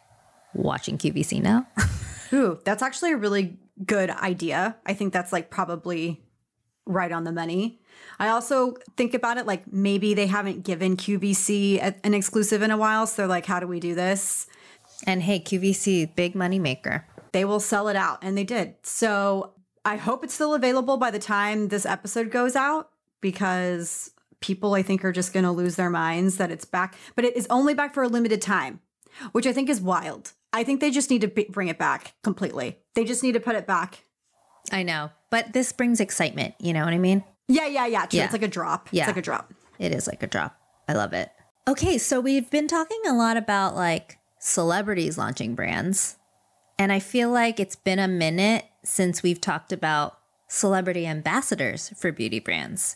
watching 0.54 0.98
QVC 0.98 1.42
now? 1.42 1.68
Ooh, 2.34 2.60
that's 2.64 2.82
actually 2.82 3.12
a 3.12 3.18
really 3.18 3.58
good 3.86 4.10
idea. 4.10 4.78
I 4.86 4.94
think 4.94 5.14
that's 5.14 5.32
like 5.32 5.50
probably 5.50 6.22
right 6.94 7.12
on 7.12 7.24
the 7.24 7.32
money. 7.32 7.80
I 8.20 8.30
also 8.30 8.76
think 8.98 9.14
about 9.14 9.38
it 9.38 9.46
like 9.46 9.72
maybe 9.72 10.14
they 10.14 10.28
haven't 10.28 10.64
given 10.64 10.96
QVC 10.98 11.96
an 12.04 12.14
exclusive 12.14 12.62
in 12.62 12.72
a 12.72 12.78
while. 12.78 13.08
So 13.08 13.24
they're 13.24 13.28
like, 13.28 13.46
how 13.46 13.60
do 13.60 13.68
we 13.68 13.80
do 13.80 13.96
this? 13.96 14.48
and 15.06 15.22
hey, 15.22 15.40
QVC, 15.40 16.16
big 16.16 16.36
money 16.36 16.60
maker. 16.60 17.08
They 17.32 17.46
will 17.46 17.60
sell 17.60 17.88
it 17.88 17.96
out. 17.96 18.20
And 18.22 18.38
they 18.38 18.44
did. 18.44 18.76
So 18.84 19.54
I 19.86 19.96
hope 19.98 20.24
it's 20.24 20.34
still 20.34 20.54
available 20.54 20.98
by 20.98 21.12
the 21.12 21.20
time 21.20 21.68
this 21.68 21.86
episode 21.86 22.32
goes 22.32 22.56
out 22.56 22.90
because 23.22 24.12
people, 24.42 24.74
I 24.74 24.82
think, 24.82 25.06
are 25.06 25.12
just 25.12 25.34
going 25.34 25.44
to 25.46 25.52
lose 25.52 25.76
their 25.76 25.90
minds 25.90 26.38
that 26.38 26.52
it's 26.52 26.66
back. 26.66 26.96
But 27.16 27.26
it 27.26 27.36
is 27.36 27.48
only 27.50 27.74
back 27.74 27.94
for 27.94 28.04
a 28.04 28.08
limited 28.08 28.42
time, 28.42 28.82
which 29.32 29.48
I 29.48 29.54
think 29.54 29.70
is 29.70 29.82
wild. 29.82 30.34
I 30.54 30.64
think 30.64 30.82
they 30.82 30.92
just 30.92 31.10
need 31.10 31.22
to 31.22 31.28
be- 31.28 31.48
bring 31.50 31.70
it 31.70 31.78
back 31.78 32.14
completely. 32.24 32.80
They 32.96 33.06
just 33.06 33.24
need 33.24 33.34
to 33.34 33.40
put 33.40 33.56
it 33.56 33.66
back. 33.66 34.04
I 34.72 34.84
know, 34.84 35.10
but 35.32 35.54
this 35.54 35.72
brings 35.72 36.00
excitement. 36.00 36.54
You 36.60 36.74
know 36.74 36.86
what 36.86 36.94
I 36.94 37.00
mean? 37.00 37.24
Yeah, 37.48 37.66
yeah, 37.66 37.88
yeah. 37.88 38.06
True. 38.06 38.20
Yeah. 38.20 38.26
It's 38.26 38.34
like 38.34 38.44
a 38.44 38.48
drop. 38.48 38.90
Yeah. 38.92 39.04
It's 39.04 39.10
like 39.10 39.18
a 39.18 39.22
drop. 39.22 39.52
It 39.80 39.94
is 39.94 40.06
like 40.06 40.22
a 40.22 40.28
drop. 40.28 40.56
I 40.88 40.94
love 40.94 41.14
it. 41.14 41.32
Okay, 41.68 41.98
so 41.98 42.20
we've 42.20 42.50
been 42.50 42.68
talking 42.68 43.02
a 43.08 43.14
lot 43.14 43.38
about 43.38 43.76
like 43.76 44.20
celebrities 44.40 45.18
launching 45.18 45.56
brands. 45.56 46.18
And 46.78 46.92
I 46.92 47.00
feel 47.00 47.30
like 47.30 47.60
it's 47.60 47.76
been 47.76 48.00
a 48.00 48.08
minute 48.08 48.66
since 48.84 49.22
we've 49.22 49.42
talked 49.42 49.72
about 49.72 50.18
celebrity 50.48 51.06
ambassadors 51.06 51.94
for 51.98 52.12
beauty 52.12 52.40
brands. 52.40 52.96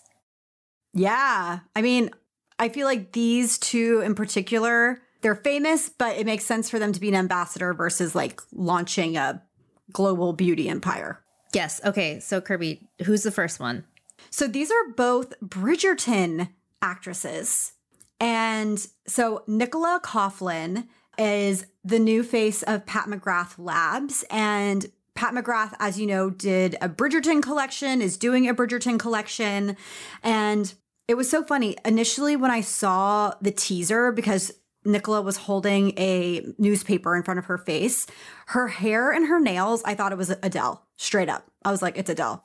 Yeah. 0.93 1.59
I 1.75 1.81
mean, 1.81 2.11
I 2.57 2.69
feel 2.69 2.87
like 2.87 3.11
these 3.11 3.57
two 3.57 4.01
in 4.01 4.15
particular, 4.15 5.01
they're 5.21 5.35
famous, 5.35 5.89
but 5.89 6.17
it 6.17 6.25
makes 6.25 6.45
sense 6.45 6.69
for 6.69 6.79
them 6.79 6.93
to 6.93 6.99
be 6.99 7.09
an 7.09 7.15
ambassador 7.15 7.73
versus 7.73 8.15
like 8.15 8.41
launching 8.51 9.17
a 9.17 9.43
global 9.91 10.33
beauty 10.33 10.67
empire. 10.69 11.21
Yes. 11.55 11.81
Okay. 11.85 12.19
So, 12.19 12.41
Kirbie, 12.41 12.81
who's 13.05 13.23
the 13.23 13.31
first 13.31 13.59
one? 13.59 13.85
So 14.29 14.47
these 14.47 14.69
are 14.71 14.91
both 14.95 15.39
Bridgerton 15.39 16.49
actresses. 16.81 17.73
And 18.19 18.85
so 19.07 19.43
Nicola 19.47 19.99
Coughlan 20.03 20.87
is 21.17 21.65
the 21.83 21.99
new 21.99 22.23
face 22.23 22.63
of 22.63 22.85
Pat 22.85 23.05
McGrath 23.05 23.53
Labs. 23.57 24.25
And 24.29 24.85
Pat 25.15 25.33
McGrath, 25.33 25.73
as 25.79 25.99
you 25.99 26.07
know, 26.07 26.29
did 26.29 26.75
a 26.81 26.89
Bridgerton 26.89 27.41
collection, 27.41 28.01
is 28.01 28.17
doing 28.17 28.47
a 28.47 28.53
Bridgerton 28.53 28.99
collection. 28.99 29.77
And 30.23 30.73
it 31.07 31.15
was 31.15 31.29
so 31.29 31.43
funny. 31.43 31.77
Initially, 31.85 32.35
when 32.35 32.51
I 32.51 32.61
saw 32.61 33.33
the 33.41 33.51
teaser, 33.51 34.11
because 34.11 34.51
Nicola 34.83 35.21
was 35.21 35.37
holding 35.37 35.97
a 35.97 36.45
newspaper 36.57 37.15
in 37.15 37.23
front 37.23 37.37
of 37.37 37.45
her 37.45 37.57
face, 37.57 38.05
her 38.47 38.67
hair 38.67 39.11
and 39.11 39.27
her 39.27 39.39
nails, 39.39 39.81
I 39.83 39.95
thought 39.95 40.11
it 40.11 40.17
was 40.17 40.29
Adele, 40.29 40.84
straight 40.97 41.29
up. 41.29 41.45
I 41.63 41.71
was 41.71 41.81
like, 41.81 41.97
it's 41.97 42.09
Adele. 42.09 42.43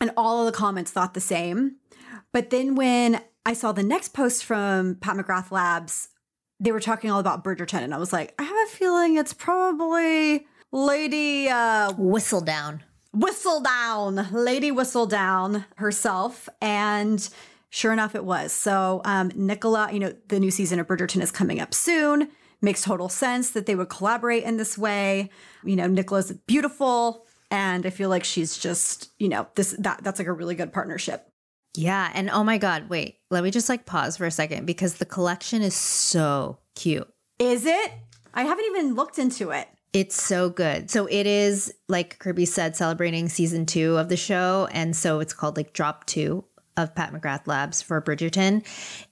And 0.00 0.10
all 0.16 0.40
of 0.40 0.46
the 0.46 0.56
comments 0.56 0.90
thought 0.90 1.14
the 1.14 1.20
same. 1.20 1.76
But 2.32 2.50
then 2.50 2.74
when 2.74 3.20
I 3.44 3.52
saw 3.52 3.72
the 3.72 3.82
next 3.82 4.14
post 4.14 4.44
from 4.44 4.96
Pat 4.96 5.16
McGrath 5.16 5.50
Labs, 5.50 6.08
they 6.58 6.72
were 6.72 6.80
talking 6.80 7.10
all 7.10 7.20
about 7.20 7.44
Bridgerton. 7.44 7.82
And 7.82 7.94
I 7.94 7.98
was 7.98 8.12
like, 8.12 8.34
I 8.38 8.42
have 8.42 8.68
a 8.68 8.70
feeling 8.70 9.16
it's 9.16 9.32
probably 9.32 10.46
Lady 10.72 11.48
uh, 11.48 11.92
Whistle 11.96 12.40
down. 12.40 12.82
Whistledown, 13.14 14.30
Lady 14.32 14.70
Whistledown 14.70 15.64
herself. 15.76 16.48
And 16.60 17.26
sure 17.70 17.92
enough, 17.92 18.14
it 18.14 18.24
was. 18.24 18.52
So, 18.52 19.00
um, 19.04 19.32
Nicola, 19.34 19.90
you 19.92 19.98
know, 19.98 20.14
the 20.28 20.38
new 20.38 20.50
season 20.50 20.78
of 20.78 20.86
Bridgerton 20.86 21.22
is 21.22 21.30
coming 21.30 21.60
up 21.60 21.72
soon. 21.72 22.28
Makes 22.62 22.82
total 22.82 23.08
sense 23.08 23.50
that 23.50 23.66
they 23.66 23.74
would 23.74 23.88
collaborate 23.88 24.44
in 24.44 24.56
this 24.56 24.78
way. 24.78 25.30
You 25.62 25.76
know, 25.76 25.86
Nicola's 25.86 26.32
beautiful. 26.46 27.26
And 27.50 27.86
I 27.86 27.90
feel 27.90 28.08
like 28.08 28.24
she's 28.24 28.56
just, 28.56 29.10
you 29.18 29.28
know, 29.28 29.46
this 29.54 29.76
that 29.78 30.02
that's 30.02 30.18
like 30.18 30.28
a 30.28 30.32
really 30.32 30.54
good 30.54 30.72
partnership. 30.72 31.28
Yeah. 31.76 32.10
And 32.14 32.30
oh 32.30 32.42
my 32.42 32.58
God, 32.58 32.88
wait, 32.88 33.18
let 33.30 33.44
me 33.44 33.50
just 33.50 33.68
like 33.68 33.86
pause 33.86 34.16
for 34.16 34.26
a 34.26 34.30
second 34.30 34.66
because 34.66 34.94
the 34.94 35.04
collection 35.04 35.62
is 35.62 35.74
so 35.74 36.58
cute. 36.74 37.08
Is 37.38 37.66
it? 37.66 37.92
I 38.34 38.44
haven't 38.44 38.64
even 38.66 38.94
looked 38.94 39.18
into 39.18 39.50
it. 39.50 39.68
It's 39.92 40.20
so 40.20 40.50
good. 40.50 40.90
So 40.90 41.06
it 41.06 41.26
is, 41.26 41.72
like 41.88 42.18
Kirby 42.18 42.44
said, 42.44 42.76
celebrating 42.76 43.28
season 43.28 43.64
two 43.64 43.96
of 43.96 44.08
the 44.08 44.16
show. 44.16 44.68
And 44.72 44.94
so 44.94 45.20
it's 45.20 45.32
called 45.32 45.56
like 45.56 45.72
Drop 45.72 46.04
Two 46.06 46.44
of 46.76 46.94
Pat 46.94 47.12
McGrath 47.12 47.46
Labs 47.46 47.80
for 47.82 48.00
Bridgerton. 48.02 48.58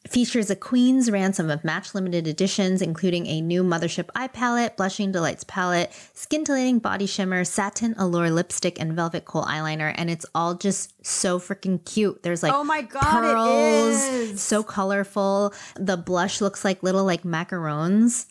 It 0.05 0.11
features 0.11 0.51
a 0.51 0.57
Queen's 0.57 1.11
ransom 1.11 1.51
of 1.51 1.65
match 1.65 1.95
limited 1.95 2.27
editions, 2.27 2.83
including 2.83 3.27
a 3.27 3.41
new 3.41 3.63
Mothership 3.65 4.09
eye 4.15 4.29
palette, 4.29 4.77
Blushing 4.77 5.13
Delights 5.13 5.45
palette, 5.45 5.93
scintillating 6.13 6.79
body 6.79 7.07
shimmer, 7.07 7.45
satin 7.45 7.95
allure 7.99 8.31
lipstick, 8.31 8.81
and 8.81 8.93
velvet 8.93 9.25
kohl 9.25 9.45
eyeliner. 9.45 9.95
And 9.97 10.11
it's 10.11 10.27
all 10.35 10.55
just 10.55 10.93
so 11.07 11.39
freaking 11.39 11.85
cute. 11.85 12.23
There's 12.23 12.43
like 12.43 12.53
Oh 12.53 12.65
my 12.65 12.83
God, 12.83 13.03
pearls, 13.03 13.95
is. 14.03 14.43
so 14.43 14.63
colorful. 14.63 15.55
The 15.77 15.97
blush 15.97 16.41
looks 16.41 16.65
like 16.65 16.83
little 16.83 17.05
like 17.05 17.23
macarons. 17.23 18.27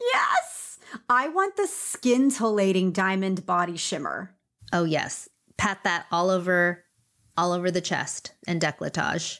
Yes. 0.00 0.78
I 1.08 1.28
want 1.28 1.56
the 1.56 1.66
scintillating 1.66 2.92
diamond 2.92 3.46
body 3.46 3.76
shimmer. 3.76 4.34
Oh 4.72 4.84
yes, 4.84 5.28
pat 5.56 5.78
that 5.84 6.06
all 6.10 6.30
over, 6.30 6.84
all 7.40 7.52
over 7.52 7.70
the 7.70 7.80
chest 7.80 8.32
and 8.46 8.60
décolletage. 8.60 9.38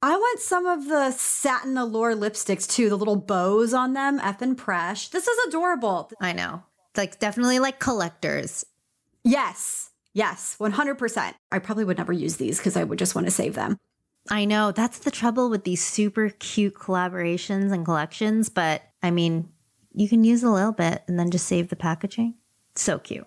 I 0.00 0.12
want 0.16 0.38
some 0.38 0.64
of 0.64 0.86
the 0.86 1.10
satin 1.10 1.76
allure 1.76 2.14
lipsticks 2.14 2.68
too, 2.68 2.88
the 2.88 2.96
little 2.96 3.16
bows 3.16 3.74
on 3.74 3.94
them, 3.94 4.20
effing 4.20 4.54
Presh. 4.54 5.10
This 5.10 5.26
is 5.26 5.48
adorable. 5.48 6.10
I 6.20 6.32
know, 6.32 6.62
like 6.96 7.18
definitely 7.18 7.58
like 7.58 7.80
collectors. 7.80 8.64
Yes. 9.24 9.90
Yes, 10.14 10.56
100%. 10.60 11.32
I 11.50 11.58
probably 11.58 11.84
would 11.84 11.98
never 11.98 12.12
use 12.12 12.36
these 12.36 12.58
because 12.58 12.76
I 12.76 12.84
would 12.84 12.98
just 12.98 13.14
want 13.14 13.26
to 13.26 13.30
save 13.30 13.54
them. 13.54 13.78
I 14.30 14.44
know 14.44 14.70
that's 14.70 14.98
the 14.98 15.10
trouble 15.10 15.50
with 15.50 15.64
these 15.64 15.84
super 15.84 16.28
cute 16.28 16.74
collaborations 16.74 17.72
and 17.72 17.84
collections, 17.84 18.50
but 18.50 18.82
I 19.02 19.10
mean, 19.10 19.48
you 19.94 20.08
can 20.08 20.22
use 20.22 20.42
a 20.42 20.50
little 20.50 20.72
bit 20.72 21.02
and 21.08 21.18
then 21.18 21.30
just 21.30 21.46
save 21.46 21.70
the 21.70 21.76
packaging. 21.76 22.34
So 22.76 22.98
cute. 22.98 23.26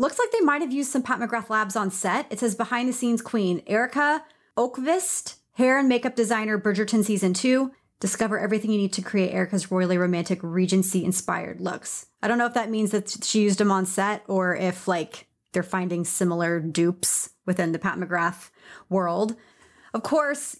Looks 0.00 0.18
like 0.18 0.32
they 0.32 0.40
might 0.40 0.62
have 0.62 0.72
used 0.72 0.90
some 0.90 1.02
Pat 1.02 1.20
McGrath 1.20 1.50
Labs 1.50 1.76
on 1.76 1.90
set. 1.90 2.26
It 2.30 2.38
says 2.38 2.54
behind 2.54 2.88
the 2.88 2.92
scenes 2.94 3.20
queen 3.20 3.62
Erika 3.66 4.24
Ökvist, 4.56 5.34
hair 5.52 5.78
and 5.78 5.90
makeup 5.90 6.16
designer 6.16 6.58
Bridgerton 6.58 7.04
season 7.04 7.34
two. 7.34 7.72
Discover 8.00 8.38
everything 8.38 8.70
you 8.70 8.78
need 8.78 8.94
to 8.94 9.02
create 9.02 9.34
Erika's 9.34 9.70
royally 9.70 9.98
romantic 9.98 10.38
Regency 10.42 11.04
inspired 11.04 11.60
looks. 11.60 12.06
I 12.22 12.28
don't 12.28 12.38
know 12.38 12.46
if 12.46 12.54
that 12.54 12.70
means 12.70 12.92
that 12.92 13.14
she 13.22 13.42
used 13.42 13.58
them 13.58 13.70
on 13.70 13.84
set 13.84 14.24
or 14.26 14.56
if 14.56 14.88
like 14.88 15.26
they're 15.52 15.62
finding 15.62 16.06
similar 16.06 16.60
dupes 16.60 17.28
within 17.44 17.72
the 17.72 17.78
Pat 17.78 17.98
McGrath 17.98 18.48
world. 18.88 19.36
Of 19.92 20.02
course, 20.02 20.56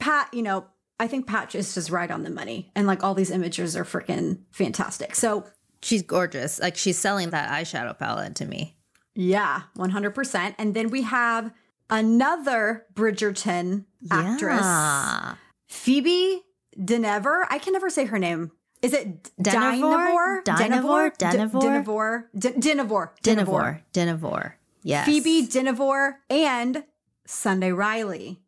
Pat, 0.00 0.28
you 0.34 0.42
know, 0.42 0.66
I 1.00 1.06
think 1.06 1.26
Pat 1.26 1.54
is 1.54 1.72
just 1.72 1.88
right 1.88 2.10
on 2.10 2.24
the 2.24 2.30
money. 2.30 2.70
And 2.76 2.86
like 2.86 3.02
all 3.02 3.14
these 3.14 3.30
images 3.30 3.74
are 3.74 3.84
freaking 3.84 4.40
fantastic. 4.50 5.14
So 5.14 5.46
She's 5.82 6.02
gorgeous. 6.02 6.60
Like 6.60 6.76
she's 6.76 6.98
selling 6.98 7.30
that 7.30 7.50
eyeshadow 7.50 7.98
palette 7.98 8.36
to 8.36 8.46
me. 8.46 8.76
Yeah, 9.14 9.62
100%. 9.76 10.54
And 10.58 10.74
then 10.74 10.90
we 10.90 11.02
have 11.02 11.52
another 11.90 12.86
Bridgerton 12.94 13.84
actress, 14.10 14.60
Yeah. 14.62 15.34
Phoebe 15.68 16.42
Denever. 16.82 17.46
I 17.50 17.58
can 17.58 17.74
never 17.74 17.90
say 17.90 18.06
her 18.06 18.18
name. 18.18 18.50
Is 18.80 18.94
it 18.94 19.30
Denevor? 19.40 20.42
Dynevor? 20.44 20.44
Dynevor? 20.44 21.10
D- 21.18 21.26
Denevor? 21.30 21.60
Denevor? 21.60 22.30
D- 22.36 22.52
Denevor. 22.58 23.12
Dinevor. 23.22 23.80
Dinevor. 23.92 24.52
Yes. 24.82 25.04
Phoebe 25.06 25.46
Denevor 25.46 26.18
and 26.30 26.82
Sunday 27.26 27.70
Riley. 27.72 28.40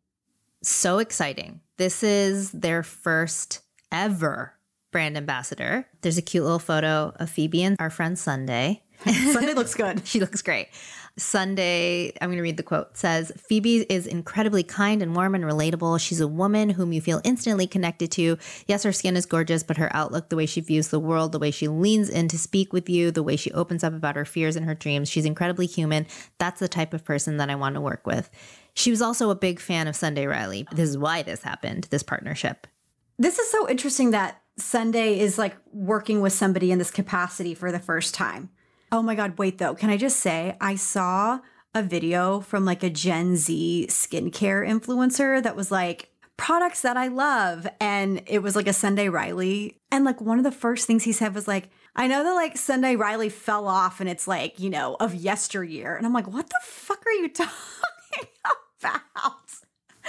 so 0.63 0.97
exciting. 0.97 1.61
This 1.77 2.01
is 2.03 2.51
their 2.51 2.81
first 2.81 3.61
ever 3.91 4.53
brand 4.91 5.15
ambassador. 5.17 5.85
There's 6.01 6.17
a 6.17 6.21
cute 6.23 6.43
little 6.43 6.57
photo 6.59 7.13
of 7.17 7.29
Phoebe 7.29 7.63
and 7.63 7.75
our 7.79 7.89
friend 7.91 8.17
Sunday. 8.17 8.81
Sunday 9.31 9.53
looks 9.55 9.75
good. 9.75 10.05
She 10.07 10.19
looks 10.19 10.41
great. 10.41 10.69
Sunday, 11.17 12.11
I'm 12.19 12.27
going 12.27 12.37
to 12.37 12.43
read 12.43 12.57
the 12.57 12.63
quote 12.63 12.97
says 12.97 13.31
Phoebe 13.37 13.85
is 13.89 14.05
incredibly 14.05 14.63
kind 14.63 15.01
and 15.01 15.15
warm 15.15 15.33
and 15.35 15.45
relatable. 15.45 15.99
She's 15.99 16.19
a 16.19 16.27
woman 16.27 16.71
whom 16.71 16.91
you 16.91 16.99
feel 16.99 17.21
instantly 17.23 17.67
connected 17.67 18.11
to. 18.13 18.37
Yes, 18.67 18.83
her 18.83 18.91
skin 18.91 19.15
is 19.15 19.25
gorgeous, 19.25 19.63
but 19.63 19.77
her 19.77 19.95
outlook, 19.95 20.29
the 20.29 20.35
way 20.35 20.45
she 20.45 20.59
views 20.59 20.89
the 20.89 20.99
world, 20.99 21.31
the 21.31 21.39
way 21.39 21.51
she 21.51 21.67
leans 21.67 22.09
in 22.09 22.27
to 22.29 22.37
speak 22.37 22.73
with 22.73 22.89
you, 22.89 23.11
the 23.11 23.23
way 23.23 23.35
she 23.37 23.51
opens 23.51 23.83
up 23.83 23.93
about 23.93 24.17
her 24.17 24.25
fears 24.25 24.55
and 24.55 24.65
her 24.65 24.75
dreams, 24.75 25.07
she's 25.07 25.25
incredibly 25.25 25.67
human. 25.67 26.05
That's 26.37 26.59
the 26.59 26.67
type 26.67 26.93
of 26.93 27.05
person 27.05 27.37
that 27.37 27.49
I 27.49 27.55
want 27.55 27.75
to 27.75 27.81
work 27.81 28.05
with. 28.05 28.29
She 28.73 28.91
was 28.91 29.01
also 29.01 29.29
a 29.29 29.35
big 29.35 29.61
fan 29.61 29.87
of 29.87 29.95
Sunday 29.95 30.25
Riley. 30.25 30.67
This 30.73 30.89
is 30.89 30.97
why 30.97 31.21
this 31.21 31.43
happened, 31.43 31.87
this 31.91 32.03
partnership. 32.03 32.67
This 33.17 33.39
is 33.39 33.49
so 33.49 33.69
interesting 33.69 34.11
that 34.11 34.41
Sunday 34.57 35.19
is 35.19 35.37
like 35.37 35.55
working 35.71 36.19
with 36.19 36.33
somebody 36.33 36.71
in 36.71 36.79
this 36.79 36.91
capacity 36.91 37.53
for 37.53 37.71
the 37.71 37.79
first 37.79 38.13
time. 38.13 38.49
Oh 38.91 39.01
my 39.01 39.15
God, 39.15 39.37
wait 39.37 39.57
though. 39.57 39.75
Can 39.75 39.89
I 39.89 39.97
just 39.97 40.19
say, 40.19 40.55
I 40.61 40.75
saw 40.75 41.39
a 41.73 41.83
video 41.83 42.39
from 42.39 42.65
like 42.65 42.83
a 42.83 42.89
Gen 42.89 43.35
Z 43.35 43.87
skincare 43.89 44.67
influencer 44.67 45.41
that 45.43 45.55
was 45.55 45.71
like, 45.71 46.11
products 46.37 46.81
that 46.81 46.97
I 46.97 47.07
love. 47.07 47.67
And 47.79 48.21
it 48.25 48.39
was 48.39 48.55
like 48.55 48.67
a 48.67 48.73
Sunday 48.73 49.09
Riley. 49.09 49.79
And 49.91 50.03
like 50.03 50.21
one 50.21 50.37
of 50.37 50.43
the 50.43 50.51
first 50.51 50.87
things 50.87 51.03
he 51.03 51.11
said 51.11 51.33
was 51.33 51.47
like, 51.47 51.69
I 51.95 52.07
know 52.07 52.23
that 52.23 52.33
like 52.33 52.57
Sunday 52.57 52.95
Riley 52.95 53.29
fell 53.29 53.67
off 53.67 54.01
and 54.01 54.09
it's 54.09 54.27
like, 54.27 54.59
you 54.59 54.69
know, 54.69 54.97
of 54.99 55.15
yesteryear. 55.15 55.95
And 55.95 56.05
I'm 56.05 56.13
like, 56.13 56.27
what 56.27 56.49
the 56.49 56.59
fuck 56.61 57.05
are 57.05 57.11
you 57.11 57.29
talking 57.33 58.27
about? 58.79 59.33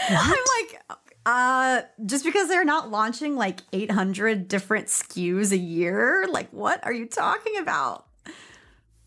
I'm 0.09 0.31
like, 0.31 0.83
uh, 1.25 1.83
just 2.05 2.25
because 2.25 2.49
they're 2.49 2.65
not 2.65 2.91
launching 2.91 3.37
like 3.37 3.61
800 3.73 4.49
different 4.49 4.89
SKUs 4.89 5.53
a 5.53 5.59
year, 5.59 6.27
like, 6.29 6.53
what 6.53 6.85
are 6.85 6.93
you 6.93 7.07
talking 7.07 7.57
about? 7.59 8.07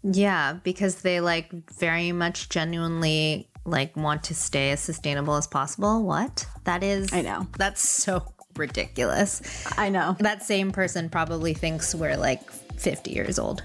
Yeah, 0.03 0.53
because 0.63 0.95
they 1.01 1.19
like 1.19 1.51
very 1.73 2.11
much 2.11 2.49
genuinely 2.49 3.49
like 3.65 3.95
want 3.95 4.23
to 4.25 4.35
stay 4.35 4.71
as 4.71 4.79
sustainable 4.79 5.35
as 5.35 5.47
possible. 5.47 6.03
What? 6.03 6.45
That 6.63 6.83
is 6.83 7.13
I 7.13 7.21
know. 7.21 7.47
That's 7.57 7.87
so 7.87 8.23
ridiculous. 8.55 9.41
I 9.77 9.89
know. 9.89 10.15
That 10.19 10.43
same 10.43 10.71
person 10.71 11.09
probably 11.09 11.53
thinks 11.53 11.93
we're 11.93 12.17
like 12.17 12.49
50 12.51 13.11
years 13.11 13.39
old. 13.39 13.63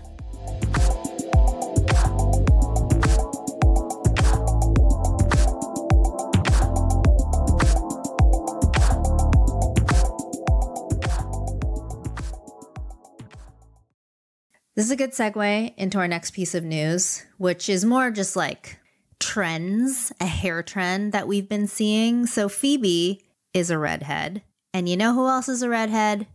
This 14.74 14.86
is 14.86 14.90
a 14.90 14.96
good 14.96 15.12
segue 15.12 15.74
into 15.76 15.98
our 15.98 16.08
next 16.08 16.32
piece 16.32 16.54
of 16.54 16.64
news, 16.64 17.24
which 17.38 17.68
is 17.68 17.84
more 17.84 18.10
just 18.10 18.34
like 18.34 18.78
trends, 19.20 20.12
a 20.20 20.26
hair 20.26 20.64
trend 20.64 21.12
that 21.12 21.28
we've 21.28 21.48
been 21.48 21.68
seeing. 21.68 22.26
So, 22.26 22.48
Phoebe 22.48 23.22
is 23.52 23.70
a 23.70 23.78
redhead. 23.78 24.42
And 24.72 24.88
you 24.88 24.96
know 24.96 25.14
who 25.14 25.28
else 25.28 25.48
is 25.48 25.62
a 25.62 25.68
redhead? 25.68 26.26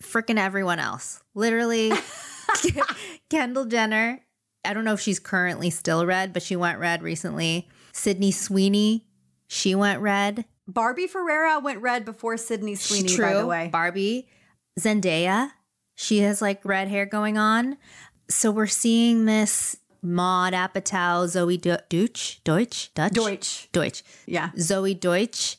Freaking 0.00 0.38
everyone 0.38 0.78
else. 0.78 1.24
Literally, 1.34 1.92
Kendall 3.30 3.64
Jenner. 3.64 4.20
I 4.64 4.74
don't 4.74 4.84
know 4.84 4.92
if 4.92 5.00
she's 5.00 5.18
currently 5.18 5.70
still 5.70 6.06
red, 6.06 6.32
but 6.32 6.42
she 6.42 6.54
went 6.54 6.78
red 6.78 7.02
recently. 7.02 7.68
Sydney 7.92 8.30
Sweeney, 8.30 9.06
she 9.48 9.74
went 9.74 10.00
red. 10.00 10.44
Barbie 10.68 11.08
Ferreira 11.08 11.58
went 11.58 11.80
red 11.82 12.04
before 12.04 12.36
Sydney 12.36 12.76
Sweeney, 12.76 13.08
True. 13.08 13.24
by 13.26 13.34
the 13.34 13.46
way. 13.46 13.68
Barbie. 13.72 14.28
Zendaya, 14.78 15.50
she 16.02 16.18
has 16.20 16.42
like 16.42 16.64
red 16.64 16.88
hair 16.88 17.06
going 17.06 17.38
on. 17.38 17.76
So 18.28 18.50
we're 18.50 18.66
seeing 18.66 19.24
this 19.26 19.76
Maud 20.02 20.52
Apatow, 20.52 21.28
Zoe 21.28 21.56
Do- 21.56 21.76
Deutsch, 21.88 22.40
Deutsch, 22.44 22.92
Dutch, 22.94 23.12
Deutsch. 23.14 23.68
Deutsch, 23.72 24.02
Yeah. 24.26 24.50
Zoe 24.58 24.94
Deutsch, 24.94 25.56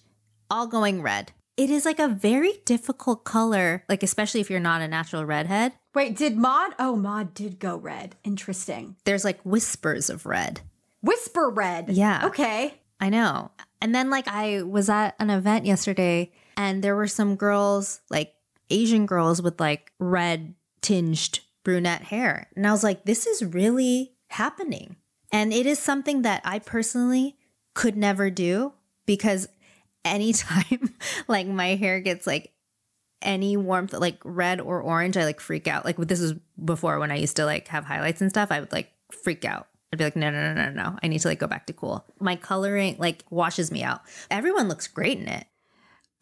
all 0.50 0.68
going 0.68 1.02
red. 1.02 1.32
It 1.56 1.70
is 1.70 1.86
like 1.86 2.00
a 2.00 2.08
very 2.08 2.54
difficult 2.66 3.24
color, 3.26 3.84
like 3.88 4.02
especially 4.04 4.42
if 4.42 4.50
you're 4.50 4.60
not 4.60 4.82
a 4.82 4.88
natural 4.88 5.24
redhead. 5.24 5.74
Wait, 5.94 6.18
did 6.18 6.36
Maud? 6.36 6.74
Oh, 6.80 6.96
Maud 6.96 7.34
did 7.36 7.60
go 7.60 7.78
red. 7.78 8.16
Interesting. 8.24 8.96
There's 9.06 9.24
like 9.24 9.40
whispers 9.44 10.10
of 10.10 10.26
red. 10.26 10.62
Whisper 11.02 11.50
red. 11.50 11.90
Yeah. 11.90 12.26
Okay. 12.26 12.74
I 13.00 13.10
know. 13.10 13.52
And 13.82 13.94
then 13.94 14.10
like 14.10 14.28
I 14.28 14.64
was 14.64 14.90
at 14.90 15.16
an 15.20 15.30
event 15.30 15.66
yesterday 15.66 16.32
and 16.58 16.84
there 16.84 16.96
were 16.96 17.08
some 17.08 17.36
girls, 17.36 18.02
like 18.10 18.34
Asian 18.70 19.06
girls 19.06 19.42
with 19.42 19.60
like 19.60 19.92
red 20.00 20.56
tinged 20.82 21.40
brunette 21.64 22.04
hair. 22.04 22.50
And 22.56 22.68
I 22.68 22.72
was 22.72 22.84
like, 22.84 23.06
this 23.06 23.26
is 23.26 23.44
really 23.44 24.14
happening. 24.28 24.98
And 25.32 25.54
it 25.54 25.66
is 25.66 25.80
something 25.80 26.24
that 26.24 26.42
I 26.46 26.60
personally 26.60 27.38
could 27.74 27.98
never 27.98 28.30
do 28.30 28.74
because 29.06 29.48
anytime 30.06 30.94
like 31.28 31.48
my 31.48 31.76
hair 31.76 32.00
gets 32.00 32.28
like 32.28 32.52
any 33.22 33.58
warmth 33.58 33.94
like 33.94 34.20
red 34.24 34.60
or 34.60 34.82
orange, 34.82 35.18
I 35.18 35.24
like 35.24 35.40
freak 35.40 35.68
out. 35.68 35.86
Like 35.86 35.98
this 35.98 36.20
was 36.20 36.34
before 36.64 37.00
when 37.00 37.12
I 37.12 37.16
used 37.16 37.38
to 37.38 37.46
like 37.46 37.68
have 37.70 37.86
highlights 37.86 38.22
and 38.22 38.30
stuff, 38.30 38.52
I 38.52 38.60
would 38.60 38.72
like 38.72 38.92
freak 39.12 39.46
out. 39.46 39.68
I'd 39.92 40.00
be 40.00 40.06
like, 40.06 40.16
no, 40.16 40.32
no, 40.32 40.54
no, 40.54 40.66
no, 40.66 40.72
no. 40.72 40.98
I 41.04 41.08
need 41.08 41.20
to 41.20 41.28
like 41.28 41.40
go 41.40 41.48
back 41.48 41.68
to 41.68 41.74
cool. 41.74 42.04
My 42.20 42.36
coloring 42.36 42.96
like 43.00 43.24
washes 43.30 43.72
me 43.72 43.84
out. 43.84 44.02
Everyone 44.30 44.68
looks 44.68 44.88
great 44.88 45.20
in 45.20 45.28
it. 45.28 45.46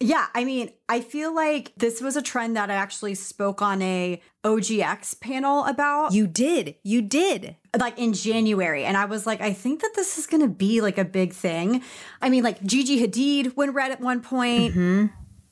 Yeah, 0.02 0.28
I 0.34 0.44
mean, 0.44 0.72
I 0.90 1.00
feel 1.02 1.34
like 1.34 1.74
this 1.78 2.02
was 2.02 2.16
a 2.16 2.22
trend 2.22 2.56
that 2.58 2.70
I 2.72 2.74
actually 2.74 3.16
spoke 3.16 3.62
on 3.62 3.82
a 3.82 4.22
OGX 4.44 5.20
panel 5.20 5.66
about 5.66 6.14
You 6.14 6.28
did. 6.28 6.76
You 6.84 7.02
did. 7.02 7.56
like 7.78 7.98
in 8.00 8.14
January 8.14 8.84
and 8.84 8.98
I 8.98 9.06
was 9.06 9.26
like 9.26 9.40
I 9.42 9.54
think 9.54 9.82
that 9.82 9.92
this 9.96 10.18
is 10.18 10.26
going 10.28 10.42
to 10.42 10.50
be 10.50 10.82
like 10.82 10.98
a 10.98 11.06
big 11.06 11.34
thing. 11.34 11.84
I 12.22 12.30
mean 12.30 12.44
like 12.44 12.62
Gigi 12.64 13.06
Hadid 13.06 13.56
went 13.56 13.74
red 13.74 13.92
at 13.92 14.02
one 14.02 14.22
point. 14.22 14.74
Mm-hmm. 14.74 15.06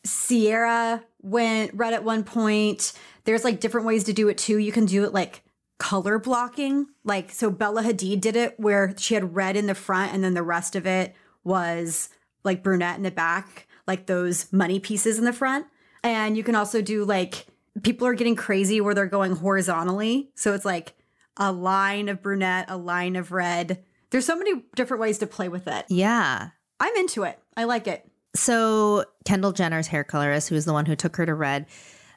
Sierra 0.05 1.03
went 1.21 1.73
red 1.73 1.93
at 1.93 2.03
one 2.03 2.23
point. 2.23 2.93
There's 3.25 3.43
like 3.43 3.59
different 3.59 3.85
ways 3.85 4.05
to 4.05 4.13
do 4.13 4.27
it 4.29 4.37
too. 4.37 4.57
You 4.57 4.71
can 4.71 4.85
do 4.85 5.03
it 5.03 5.13
like 5.13 5.43
color 5.77 6.17
blocking. 6.17 6.87
Like 7.03 7.31
so 7.31 7.51
Bella 7.51 7.83
Hadid 7.83 8.21
did 8.21 8.35
it 8.35 8.59
where 8.59 8.95
she 8.97 9.13
had 9.13 9.35
red 9.35 9.55
in 9.55 9.67
the 9.67 9.75
front 9.75 10.13
and 10.13 10.23
then 10.23 10.33
the 10.33 10.43
rest 10.43 10.75
of 10.75 10.87
it 10.87 11.15
was 11.43 12.09
like 12.43 12.63
brunette 12.63 12.97
in 12.97 13.03
the 13.03 13.11
back, 13.11 13.67
like 13.89 14.05
those 14.05 14.51
money 14.53 14.79
pieces 14.79 15.19
in 15.19 15.25
the 15.25 15.33
front. 15.33 15.65
And 16.03 16.37
you 16.37 16.43
can 16.43 16.55
also 16.55 16.81
do 16.81 17.03
like 17.03 17.45
people 17.83 18.07
are 18.07 18.13
getting 18.13 18.37
crazy 18.37 18.79
where 18.79 18.93
they're 18.93 19.07
going 19.07 19.35
horizontally. 19.35 20.31
So 20.35 20.53
it's 20.53 20.63
like 20.63 20.93
a 21.35 21.51
line 21.51 22.07
of 22.07 22.21
brunette, 22.21 22.69
a 22.69 22.77
line 22.77 23.17
of 23.17 23.33
red. 23.33 23.83
There's 24.11 24.25
so 24.25 24.37
many 24.37 24.63
different 24.75 25.01
ways 25.01 25.17
to 25.17 25.27
play 25.27 25.49
with 25.49 25.67
it. 25.67 25.85
Yeah. 25.89 26.49
I'm 26.79 26.95
into 26.95 27.23
it. 27.23 27.37
I 27.57 27.65
like 27.65 27.87
it. 27.87 28.09
So 28.35 29.05
Kendall 29.25 29.51
Jenner's 29.51 29.87
hair 29.87 30.03
colorist, 30.03 30.49
who 30.49 30.55
is 30.55 30.65
the 30.65 30.73
one 30.73 30.85
who 30.85 30.95
took 30.95 31.15
her 31.17 31.25
to 31.25 31.33
red, 31.33 31.65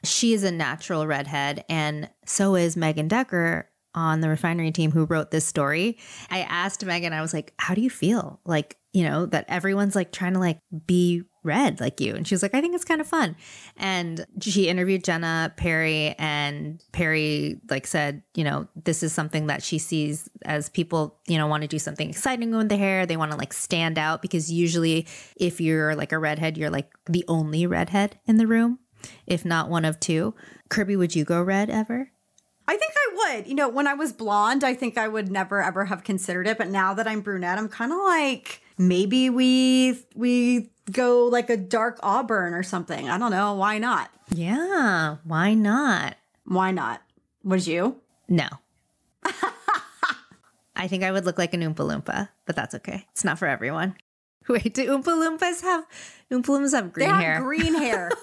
she 0.03 0.33
is 0.33 0.43
a 0.43 0.51
natural 0.51 1.07
redhead, 1.07 1.63
and 1.69 2.09
so 2.25 2.55
is 2.55 2.75
Megan 2.75 3.07
Decker 3.07 3.69
on 3.95 4.19
the 4.19 4.29
refinery 4.29 4.71
team 4.71 4.91
who 4.91 5.05
wrote 5.05 5.31
this 5.31 5.45
story. 5.45 5.97
I 6.29 6.39
asked 6.41 6.83
Megan, 6.83 7.13
I 7.13 7.21
was 7.21 7.33
like, 7.33 7.53
"How 7.57 7.73
do 7.73 7.81
you 7.81 7.89
feel? 7.89 8.39
Like, 8.45 8.77
you 8.91 9.03
know, 9.03 9.25
that 9.27 9.45
everyone's 9.47 9.95
like 9.95 10.11
trying 10.11 10.33
to 10.33 10.39
like 10.39 10.59
be 10.85 11.23
red 11.43 11.79
like 11.79 11.99
you?" 12.01 12.15
And 12.15 12.27
she 12.27 12.33
was 12.33 12.41
like, 12.41 12.53
"I 12.53 12.61
think 12.61 12.75
it's 12.75 12.85
kind 12.85 13.01
of 13.01 13.07
fun." 13.07 13.35
And 13.77 14.25
she 14.41 14.67
interviewed 14.67 15.03
Jenna 15.03 15.53
Perry, 15.57 16.15
and 16.17 16.81
Perry 16.91 17.59
like 17.69 17.87
said, 17.87 18.23
you 18.35 18.43
know, 18.43 18.67
this 18.75 19.03
is 19.03 19.13
something 19.13 19.47
that 19.47 19.63
she 19.63 19.77
sees 19.77 20.29
as 20.45 20.69
people, 20.69 21.19
you 21.27 21.37
know, 21.37 21.47
want 21.47 21.61
to 21.61 21.67
do 21.67 21.79
something 21.79 22.09
exciting 22.09 22.55
with 22.55 22.69
the 22.69 22.77
hair. 22.77 23.05
They 23.05 23.17
want 23.17 23.31
to 23.31 23.37
like 23.37 23.53
stand 23.53 23.97
out 23.97 24.21
because 24.21 24.51
usually 24.51 25.07
if 25.35 25.61
you're 25.61 25.95
like 25.95 26.11
a 26.11 26.19
redhead, 26.19 26.57
you're 26.57 26.69
like 26.69 26.91
the 27.05 27.25
only 27.27 27.65
redhead 27.65 28.19
in 28.25 28.37
the 28.37 28.47
room, 28.47 28.79
if 29.27 29.45
not 29.45 29.69
one 29.69 29.85
of 29.85 29.99
two. 29.99 30.33
Kirbie, 30.69 30.97
would 30.97 31.15
you 31.15 31.23
go 31.23 31.41
red 31.41 31.69
ever? 31.69 32.11
I 32.67 32.77
think 32.77 32.93
I 32.95 33.35
would. 33.35 33.47
You 33.47 33.55
know, 33.55 33.69
when 33.69 33.87
I 33.87 33.93
was 33.93 34.13
blonde, 34.13 34.63
I 34.63 34.73
think 34.73 34.97
I 34.97 35.07
would 35.07 35.29
never 35.29 35.61
ever 35.61 35.85
have 35.85 36.03
considered 36.03 36.47
it, 36.47 36.57
but 36.57 36.69
now 36.69 36.93
that 36.93 37.07
I'm 37.07 37.21
brunette, 37.21 37.57
I'm 37.57 37.69
kind 37.69 37.91
of 37.91 37.99
like 37.99 38.62
maybe 38.77 39.29
we 39.29 39.99
we 40.15 40.69
go 40.91 41.25
like 41.25 41.49
a 41.49 41.57
dark 41.57 41.99
auburn 42.03 42.53
or 42.53 42.63
something. 42.63 43.09
I 43.09 43.17
don't 43.17 43.31
know, 43.31 43.55
why 43.55 43.77
not? 43.79 44.09
Yeah, 44.29 45.17
why 45.23 45.53
not? 45.53 46.15
Why 46.45 46.71
not? 46.71 47.01
Would 47.43 47.65
you? 47.67 47.97
No. 48.27 48.47
I 50.75 50.87
think 50.87 51.03
I 51.03 51.11
would 51.11 51.25
look 51.25 51.37
like 51.37 51.53
an 51.53 51.61
Oompa 51.61 51.75
Loompa, 51.75 52.29
but 52.45 52.55
that's 52.55 52.75
okay. 52.75 53.05
It's 53.11 53.23
not 53.23 53.39
for 53.39 53.47
everyone. 53.47 53.95
Wait, 54.49 54.73
do 54.73 54.85
Oompa 54.89 55.03
Loompas 55.05 55.61
have 55.61 55.85
Oompa 56.31 56.45
Loompas 56.47 56.73
have 56.73 56.91
green 56.91 57.07
they 57.07 57.13
have 57.13 57.23
hair? 57.23 57.41
green 57.41 57.75
hair. 57.75 58.11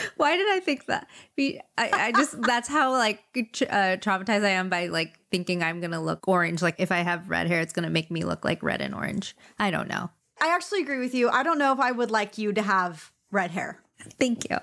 Why 0.16 0.36
did 0.36 0.48
I 0.50 0.60
think 0.60 0.86
that? 0.86 1.08
Be- 1.36 1.60
I, 1.76 1.90
I 1.92 2.12
just 2.12 2.40
that's 2.50 2.68
how 2.68 2.92
like 2.92 3.22
uh, 3.36 3.96
traumatized 3.98 4.44
I 4.44 4.50
am 4.50 4.68
by 4.68 4.86
like 4.86 5.18
thinking 5.30 5.62
I'm 5.62 5.80
gonna 5.80 6.02
look 6.02 6.26
orange. 6.28 6.62
Like 6.62 6.76
if 6.78 6.90
I 6.92 6.98
have 6.98 7.28
red 7.30 7.46
hair, 7.46 7.60
it's 7.60 7.72
gonna 7.72 7.90
make 7.90 8.10
me 8.10 8.24
look 8.24 8.44
like 8.44 8.62
red 8.62 8.80
and 8.80 8.94
orange. 8.94 9.36
I 9.58 9.70
don't 9.70 9.88
know. 9.88 10.10
I 10.40 10.48
actually 10.54 10.82
agree 10.82 10.98
with 10.98 11.14
you. 11.14 11.28
I 11.30 11.42
don't 11.42 11.58
know 11.58 11.72
if 11.72 11.80
I 11.80 11.92
would 11.92 12.10
like 12.10 12.36
you 12.38 12.52
to 12.52 12.62
have 12.62 13.10
red 13.30 13.50
hair 13.50 13.80
Thank 14.18 14.48
you. 14.50 14.58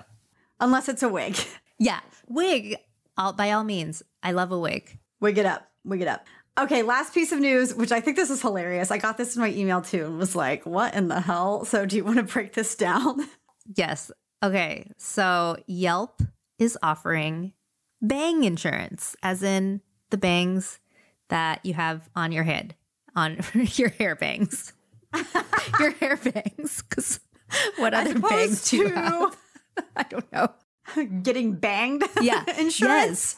unless 0.60 0.88
it's 0.88 1.02
a 1.02 1.08
wig. 1.08 1.36
Yeah, 1.76 1.98
wig. 2.28 2.76
All 3.18 3.32
by 3.32 3.50
all 3.50 3.64
means, 3.64 4.00
I 4.22 4.30
love 4.30 4.52
a 4.52 4.58
wig. 4.58 4.96
Wig 5.20 5.38
it 5.38 5.44
up. 5.44 5.68
Wig 5.84 6.00
it 6.02 6.06
up. 6.08 6.24
Okay, 6.56 6.82
last 6.84 7.12
piece 7.12 7.32
of 7.32 7.40
news, 7.40 7.74
which 7.74 7.90
I 7.90 8.00
think 8.00 8.16
this 8.16 8.30
is 8.30 8.40
hilarious. 8.40 8.92
I 8.92 8.98
got 8.98 9.16
this 9.18 9.34
in 9.34 9.42
my 9.42 9.50
email 9.50 9.82
too 9.82 10.04
and 10.06 10.16
was 10.16 10.36
like, 10.36 10.64
what 10.64 10.94
in 10.94 11.08
the 11.08 11.20
hell? 11.20 11.64
So, 11.64 11.84
do 11.84 11.96
you 11.96 12.04
want 12.04 12.18
to 12.18 12.22
break 12.22 12.52
this 12.52 12.76
down? 12.76 13.26
Yes. 13.74 14.12
Okay. 14.44 14.90
So 14.98 15.56
Yelp 15.66 16.20
is 16.58 16.78
offering 16.82 17.52
bang 18.02 18.44
insurance, 18.44 19.16
as 19.22 19.42
in 19.42 19.80
the 20.10 20.16
bangs 20.18 20.78
that 21.30 21.64
you 21.64 21.74
have 21.74 22.08
on 22.14 22.30
your 22.32 22.44
head, 22.44 22.74
on 23.16 23.38
your 23.54 23.88
hair 23.88 24.14
bangs. 24.14 24.72
Your 25.78 25.92
hair 25.92 26.16
bangs. 26.16 26.82
Because 26.88 27.20
what 27.76 27.94
other 27.94 28.18
bangs 28.18 28.68
do 28.68 28.78
you 28.78 28.88
have? 28.88 29.36
I 29.96 30.02
don't 30.02 30.30
know. 30.32 30.48
getting 31.22 31.54
banged 31.54 32.02
Yeah. 32.20 32.42
insurance. 32.58 33.36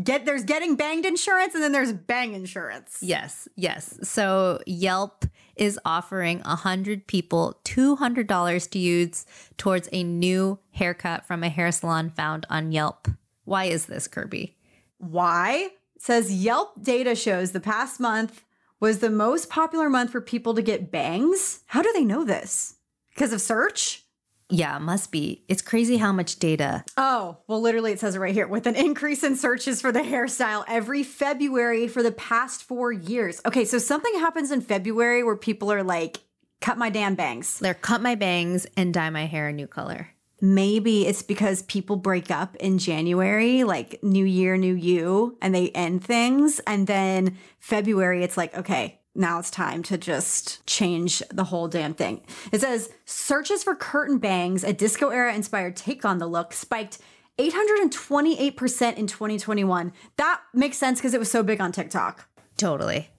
Get 0.00 0.24
there's 0.24 0.44
getting 0.44 0.76
banged 0.76 1.04
insurance 1.04 1.54
and 1.54 1.62
then 1.64 1.72
there's 1.72 1.92
bang 1.92 2.34
insurance. 2.34 2.98
Yes, 3.02 3.48
yes. 3.56 3.98
So 4.04 4.60
Yelp 4.66 5.24
is 5.56 5.78
offering 5.84 6.40
100 6.40 7.06
people 7.06 7.58
$200 7.64 8.70
to 8.70 8.78
use 8.78 9.26
towards 9.56 9.88
a 9.92 10.02
new 10.02 10.58
haircut 10.70 11.26
from 11.26 11.42
a 11.42 11.48
hair 11.48 11.72
salon 11.72 12.10
found 12.10 12.46
on 12.50 12.72
Yelp. 12.72 13.08
Why 13.44 13.64
is 13.64 13.86
this, 13.86 14.08
Kirbie? 14.08 14.54
Why? 14.98 15.70
It 15.94 16.02
says 16.02 16.32
Yelp 16.32 16.82
data 16.82 17.14
shows 17.14 17.52
the 17.52 17.60
past 17.60 18.00
month 18.00 18.44
was 18.80 18.98
the 18.98 19.10
most 19.10 19.48
popular 19.48 19.88
month 19.88 20.10
for 20.10 20.20
people 20.20 20.54
to 20.54 20.62
get 20.62 20.90
bangs. 20.92 21.60
How 21.66 21.82
do 21.82 21.92
they 21.94 22.04
know 22.04 22.24
this? 22.24 22.74
Because 23.10 23.32
of 23.32 23.40
search? 23.40 24.05
Yeah, 24.48 24.78
must 24.78 25.10
be. 25.10 25.44
It's 25.48 25.62
crazy 25.62 25.96
how 25.96 26.12
much 26.12 26.38
data. 26.38 26.84
Oh, 26.96 27.38
well, 27.48 27.60
literally, 27.60 27.92
it 27.92 27.98
says 27.98 28.14
it 28.14 28.20
right 28.20 28.34
here 28.34 28.46
with 28.46 28.66
an 28.66 28.76
increase 28.76 29.24
in 29.24 29.36
searches 29.36 29.80
for 29.80 29.90
the 29.90 30.00
hairstyle 30.00 30.64
every 30.68 31.02
February 31.02 31.88
for 31.88 32.02
the 32.02 32.12
past 32.12 32.62
four 32.62 32.92
years. 32.92 33.40
Okay, 33.44 33.64
so 33.64 33.78
something 33.78 34.14
happens 34.14 34.52
in 34.52 34.60
February 34.60 35.24
where 35.24 35.36
people 35.36 35.72
are 35.72 35.82
like, 35.82 36.20
cut 36.60 36.78
my 36.78 36.90
damn 36.90 37.16
bangs. 37.16 37.58
They're 37.58 37.74
cut 37.74 38.00
my 38.02 38.14
bangs 38.14 38.66
and 38.76 38.94
dye 38.94 39.10
my 39.10 39.26
hair 39.26 39.48
a 39.48 39.52
new 39.52 39.66
color. 39.66 40.10
Maybe 40.40 41.06
it's 41.06 41.22
because 41.22 41.62
people 41.62 41.96
break 41.96 42.30
up 42.30 42.56
in 42.56 42.78
January, 42.78 43.64
like 43.64 44.02
new 44.02 44.24
year, 44.24 44.56
new 44.56 44.74
you, 44.74 45.38
and 45.40 45.54
they 45.54 45.70
end 45.70 46.04
things. 46.04 46.60
And 46.66 46.86
then 46.86 47.36
February, 47.58 48.22
it's 48.22 48.36
like, 48.36 48.54
okay, 48.56 49.00
now 49.16 49.38
it's 49.38 49.50
time 49.50 49.82
to 49.84 49.98
just 49.98 50.66
change 50.66 51.22
the 51.30 51.44
whole 51.44 51.68
damn 51.68 51.94
thing. 51.94 52.22
It 52.52 52.60
says 52.60 52.90
searches 53.04 53.64
for 53.64 53.74
curtain 53.74 54.18
bangs, 54.18 54.64
a 54.64 54.72
disco 54.72 55.08
era 55.08 55.34
inspired 55.34 55.76
take 55.76 56.04
on 56.04 56.18
the 56.18 56.26
look, 56.26 56.52
spiked 56.52 56.98
828% 57.38 58.96
in 58.96 59.06
2021. 59.06 59.92
That 60.16 60.40
makes 60.54 60.78
sense 60.78 60.98
because 60.98 61.14
it 61.14 61.20
was 61.20 61.30
so 61.30 61.42
big 61.42 61.60
on 61.60 61.72
TikTok. 61.72 62.28
Totally. 62.56 63.10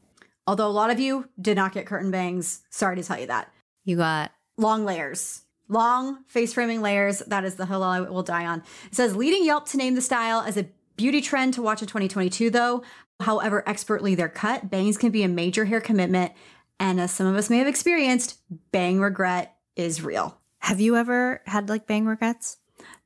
Although 0.47 0.67
a 0.67 0.69
lot 0.69 0.89
of 0.89 0.99
you 0.99 1.29
did 1.39 1.55
not 1.55 1.73
get 1.73 1.85
curtain 1.85 2.09
bangs. 2.09 2.61
Sorry 2.69 2.95
to 2.95 3.03
tell 3.03 3.19
you 3.19 3.27
that. 3.27 3.51
You 3.83 3.97
got 3.97 4.31
long 4.57 4.85
layers. 4.85 5.43
Long 5.69 6.23
face 6.27 6.53
framing 6.53 6.81
layers. 6.81 7.19
That 7.27 7.43
is 7.43 7.55
the 7.55 7.65
hill 7.65 7.83
I 7.83 7.99
will 7.99 8.23
die 8.23 8.45
on. 8.45 8.63
It 8.85 8.95
says 8.95 9.15
leading 9.15 9.43
Yelp 9.43 9.67
to 9.69 9.77
name 9.77 9.95
the 9.95 10.01
style 10.01 10.39
as 10.39 10.57
a 10.57 10.69
beauty 10.97 11.21
trend 11.21 11.53
to 11.53 11.61
watch 11.61 11.81
in 11.81 11.87
2022, 11.87 12.49
though. 12.49 12.83
However 13.19 13.67
expertly 13.67 14.15
they're 14.15 14.29
cut, 14.29 14.69
bangs 14.69 14.97
can 14.97 15.11
be 15.11 15.23
a 15.23 15.27
major 15.27 15.65
hair 15.65 15.81
commitment. 15.81 16.33
And 16.79 16.99
as 16.99 17.11
some 17.11 17.27
of 17.27 17.35
us 17.35 17.49
may 17.49 17.57
have 17.57 17.67
experienced, 17.67 18.39
bang 18.71 18.99
regret 18.99 19.55
is 19.75 20.03
real. 20.03 20.39
Have 20.59 20.81
you 20.81 20.95
ever 20.95 21.41
had 21.45 21.69
like 21.69 21.87
bang 21.87 22.05
regrets? 22.05 22.57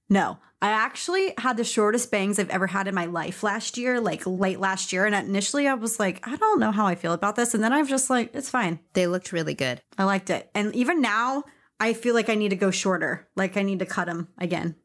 No, 0.10 0.40
I 0.62 0.70
actually 0.70 1.34
had 1.38 1.58
the 1.58 1.64
shortest 1.64 2.12
bangs 2.12 2.38
I've 2.38 2.50
ever 2.50 2.68
had 2.68 2.88
in 2.88 2.94
my 2.94 3.06
life 3.06 3.44
last 3.44 3.78
year, 3.78 4.02
like 4.02 4.24
late 4.26 4.60
last 4.60 4.92
year. 4.92 5.06
And 5.06 5.16
initially 5.16 5.68
I 5.68 5.74
was 5.74 6.00
like, 6.00 6.28
I 6.28 6.36
don't 6.36 6.60
know 6.60 6.72
how 6.72 6.86
I 6.86 6.96
feel 6.96 7.14
about 7.14 7.36
this. 7.36 7.54
And 7.54 7.64
then 7.64 7.74
I 7.74 7.80
was 7.80 7.90
just 7.90 8.10
like, 8.10 8.36
it's 8.36 8.50
fine. 8.50 8.80
They 8.94 9.08
looked 9.08 9.32
really 9.32 9.54
good. 9.54 9.82
I 9.98 10.04
liked 10.04 10.30
it. 10.30 10.50
And 10.54 10.76
even 10.76 11.02
now, 11.02 11.46
I 11.80 11.94
feel 11.94 12.14
like 12.14 12.30
I 12.30 12.36
need 12.36 12.50
to 12.50 12.56
go 12.56 12.70
shorter. 12.70 13.28
Like 13.36 13.58
I 13.58 13.64
need 13.64 13.80
to 13.80 13.86
cut 13.86 14.06
them 14.06 14.28
again. 14.38 14.76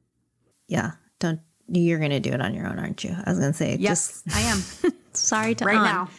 Yeah. 0.68 0.92
Don't 1.18 1.40
you're 1.68 1.98
gonna 1.98 2.20
do 2.20 2.30
it 2.32 2.40
on 2.40 2.54
your 2.54 2.66
own, 2.66 2.78
aren't 2.78 3.02
you? 3.04 3.14
I 3.24 3.30
was 3.30 3.38
gonna 3.38 3.52
say 3.52 3.76
Yes, 3.78 4.22
just 4.24 4.36
I 4.36 4.40
am. 4.42 4.92
sorry 5.12 5.54
to 5.56 5.64
right 5.64 5.76
on. 5.76 5.84
now. 5.84 6.10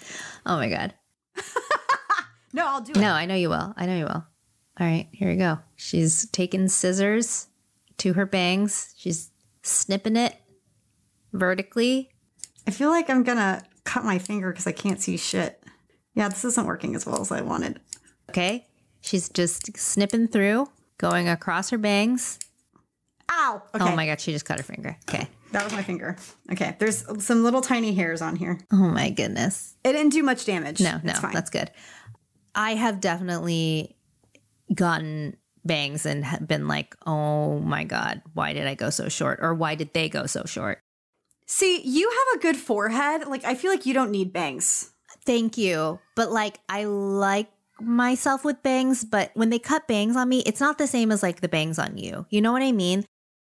Oh 0.45 0.57
my 0.57 0.69
god. 0.69 0.93
No, 2.53 2.65
I'll 2.65 2.81
do 2.81 2.93
it. 2.93 2.97
No, 2.97 3.11
I 3.11 3.25
know 3.25 3.35
you 3.35 3.49
will. 3.49 3.73
I 3.77 3.85
know 3.85 3.95
you 3.97 4.05
will. 4.05 4.25
All 4.79 4.87
right, 4.87 5.07
here 5.11 5.29
we 5.29 5.35
go. 5.35 5.59
She's 5.75 6.27
taking 6.31 6.67
scissors 6.69 7.47
to 7.97 8.13
her 8.13 8.25
bangs. 8.25 8.95
She's 8.97 9.29
snipping 9.61 10.15
it 10.15 10.35
vertically. 11.33 12.09
I 12.65 12.71
feel 12.71 12.89
like 12.89 13.09
I'm 13.09 13.23
gonna 13.23 13.63
cut 13.83 14.03
my 14.05 14.17
finger 14.17 14.51
because 14.51 14.65
I 14.65 14.71
can't 14.71 14.99
see 15.01 15.17
shit. 15.17 15.61
Yeah, 16.15 16.29
this 16.29 16.43
isn't 16.45 16.65
working 16.65 16.95
as 16.95 17.05
well 17.05 17.21
as 17.21 17.31
I 17.31 17.41
wanted. 17.41 17.79
Okay. 18.29 18.65
She's 19.01 19.29
just 19.29 19.77
snipping 19.77 20.27
through, 20.27 20.67
going 20.97 21.29
across 21.29 21.69
her 21.69 21.77
bangs. 21.77 22.39
Ow! 23.29 23.61
Okay. 23.75 23.83
Oh 23.83 23.95
my 23.95 24.05
god, 24.07 24.19
she 24.19 24.31
just 24.31 24.45
cut 24.45 24.57
her 24.57 24.63
finger. 24.63 24.97
Okay. 25.07 25.27
That 25.51 25.63
was 25.63 25.73
my 25.73 25.83
finger. 25.83 26.17
Okay, 26.51 26.75
there's 26.79 27.05
some 27.23 27.43
little 27.43 27.61
tiny 27.61 27.93
hairs 27.93 28.21
on 28.21 28.35
here. 28.35 28.59
Oh 28.71 28.75
my 28.89 29.09
goodness. 29.09 29.75
It 29.83 29.93
didn't 29.93 30.11
do 30.11 30.23
much 30.23 30.45
damage. 30.45 30.79
No, 30.79 30.99
no, 31.03 31.13
fine. 31.13 31.33
that's 31.33 31.49
good. 31.49 31.71
I 32.53 32.71
have 32.75 32.99
definitely 32.99 33.95
gotten 34.73 35.37
bangs 35.63 36.05
and 36.05 36.25
been 36.47 36.67
like, 36.67 36.95
oh 37.05 37.59
my 37.59 37.83
God, 37.83 38.21
why 38.33 38.53
did 38.53 38.67
I 38.67 38.75
go 38.75 38.89
so 38.89 39.09
short? 39.09 39.39
Or 39.41 39.53
why 39.53 39.75
did 39.75 39.93
they 39.93 40.09
go 40.09 40.25
so 40.25 40.43
short? 40.45 40.79
See, 41.45 41.81
you 41.81 42.09
have 42.09 42.39
a 42.39 42.41
good 42.41 42.57
forehead. 42.57 43.27
Like, 43.27 43.45
I 43.45 43.55
feel 43.55 43.71
like 43.71 43.85
you 43.85 43.93
don't 43.93 44.11
need 44.11 44.33
bangs. 44.33 44.91
Thank 45.25 45.57
you. 45.57 45.99
But 46.15 46.31
like, 46.31 46.59
I 46.67 46.85
like 46.85 47.49
myself 47.79 48.43
with 48.43 48.63
bangs, 48.63 49.05
but 49.05 49.31
when 49.33 49.49
they 49.49 49.59
cut 49.59 49.87
bangs 49.87 50.15
on 50.15 50.27
me, 50.27 50.43
it's 50.45 50.59
not 50.59 50.77
the 50.77 50.87
same 50.87 51.11
as 51.11 51.23
like 51.23 51.41
the 51.41 51.47
bangs 51.47 51.79
on 51.79 51.97
you. 51.97 52.25
You 52.29 52.41
know 52.41 52.51
what 52.51 52.63
I 52.63 52.71
mean? 52.71 53.05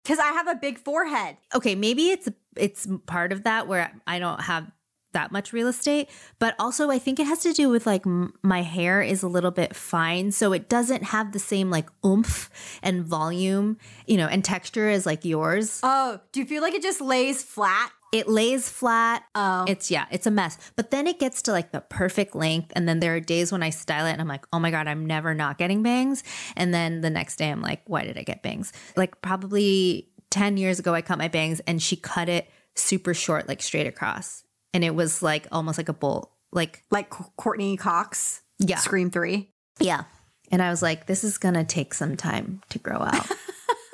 Because 0.02 0.18
I 0.18 0.28
have 0.28 0.48
a 0.48 0.54
big 0.54 0.78
forehead. 0.78 1.36
Okay, 1.54 1.74
maybe 1.74 2.10
it's 2.10 2.28
it's 2.56 2.86
part 3.06 3.32
of 3.32 3.44
that 3.44 3.68
where 3.68 3.92
I 4.06 4.18
don't 4.18 4.40
have 4.42 4.70
that 5.12 5.32
much 5.32 5.52
real 5.52 5.66
estate, 5.66 6.08
but 6.38 6.54
also 6.58 6.88
I 6.90 6.98
think 6.98 7.18
it 7.18 7.26
has 7.26 7.40
to 7.40 7.52
do 7.52 7.68
with 7.68 7.84
like 7.86 8.06
m- 8.06 8.32
my 8.42 8.62
hair 8.62 9.02
is 9.02 9.22
a 9.22 9.28
little 9.28 9.50
bit 9.50 9.74
fine, 9.74 10.30
so 10.32 10.52
it 10.52 10.68
doesn't 10.68 11.02
have 11.04 11.32
the 11.32 11.38
same 11.38 11.68
like 11.70 11.88
oomph 12.06 12.48
and 12.82 13.04
volume, 13.04 13.76
you 14.06 14.16
know, 14.16 14.26
and 14.26 14.44
texture 14.44 14.88
as 14.88 15.06
like 15.06 15.24
yours. 15.24 15.80
Oh, 15.82 16.20
do 16.32 16.40
you 16.40 16.46
feel 16.46 16.62
like 16.62 16.74
it 16.74 16.82
just 16.82 17.00
lays 17.00 17.42
flat? 17.42 17.90
It 18.12 18.28
lays 18.28 18.68
flat. 18.68 19.22
Oh. 19.36 19.64
It's 19.68 19.90
yeah, 19.90 20.06
it's 20.10 20.26
a 20.26 20.30
mess. 20.32 20.58
But 20.74 20.90
then 20.90 21.06
it 21.06 21.20
gets 21.20 21.42
to 21.42 21.52
like 21.52 21.70
the 21.70 21.80
perfect 21.80 22.34
length 22.34 22.72
and 22.74 22.88
then 22.88 22.98
there 22.98 23.14
are 23.14 23.20
days 23.20 23.52
when 23.52 23.62
I 23.62 23.70
style 23.70 24.06
it 24.06 24.12
and 24.12 24.20
I'm 24.20 24.26
like, 24.28 24.44
"Oh 24.52 24.58
my 24.58 24.70
god, 24.72 24.88
I'm 24.88 25.06
never 25.06 25.32
not 25.34 25.58
getting 25.58 25.82
bangs." 25.82 26.24
And 26.56 26.74
then 26.74 27.02
the 27.02 27.10
next 27.10 27.36
day 27.36 27.50
I'm 27.50 27.62
like, 27.62 27.82
"Why 27.86 28.04
did 28.04 28.18
I 28.18 28.22
get 28.22 28.42
bangs?" 28.42 28.72
Like 28.96 29.20
probably 29.22 30.08
10 30.30 30.56
years 30.56 30.78
ago 30.80 30.92
I 30.94 31.02
cut 31.02 31.18
my 31.18 31.28
bangs 31.28 31.60
and 31.60 31.80
she 31.80 31.94
cut 31.96 32.28
it 32.28 32.50
super 32.74 33.14
short 33.14 33.46
like 33.48 33.62
straight 33.62 33.86
across. 33.86 34.42
And 34.74 34.82
it 34.82 34.94
was 34.94 35.22
like 35.22 35.46
almost 35.52 35.78
like 35.78 35.88
a 35.88 35.92
bolt. 35.92 36.32
Like 36.52 36.82
Like 36.90 37.10
Courteney 37.10 37.76
Cox. 37.76 38.42
Yeah. 38.58 38.76
Scream 38.78 39.10
3. 39.10 39.48
yeah. 39.78 40.04
And 40.52 40.60
I 40.60 40.70
was 40.70 40.82
like, 40.82 41.06
"This 41.06 41.22
is 41.22 41.38
to 41.38 41.62
take 41.62 41.94
some 41.94 42.16
time 42.16 42.60
to 42.70 42.80
grow 42.80 42.98
out." 42.98 43.28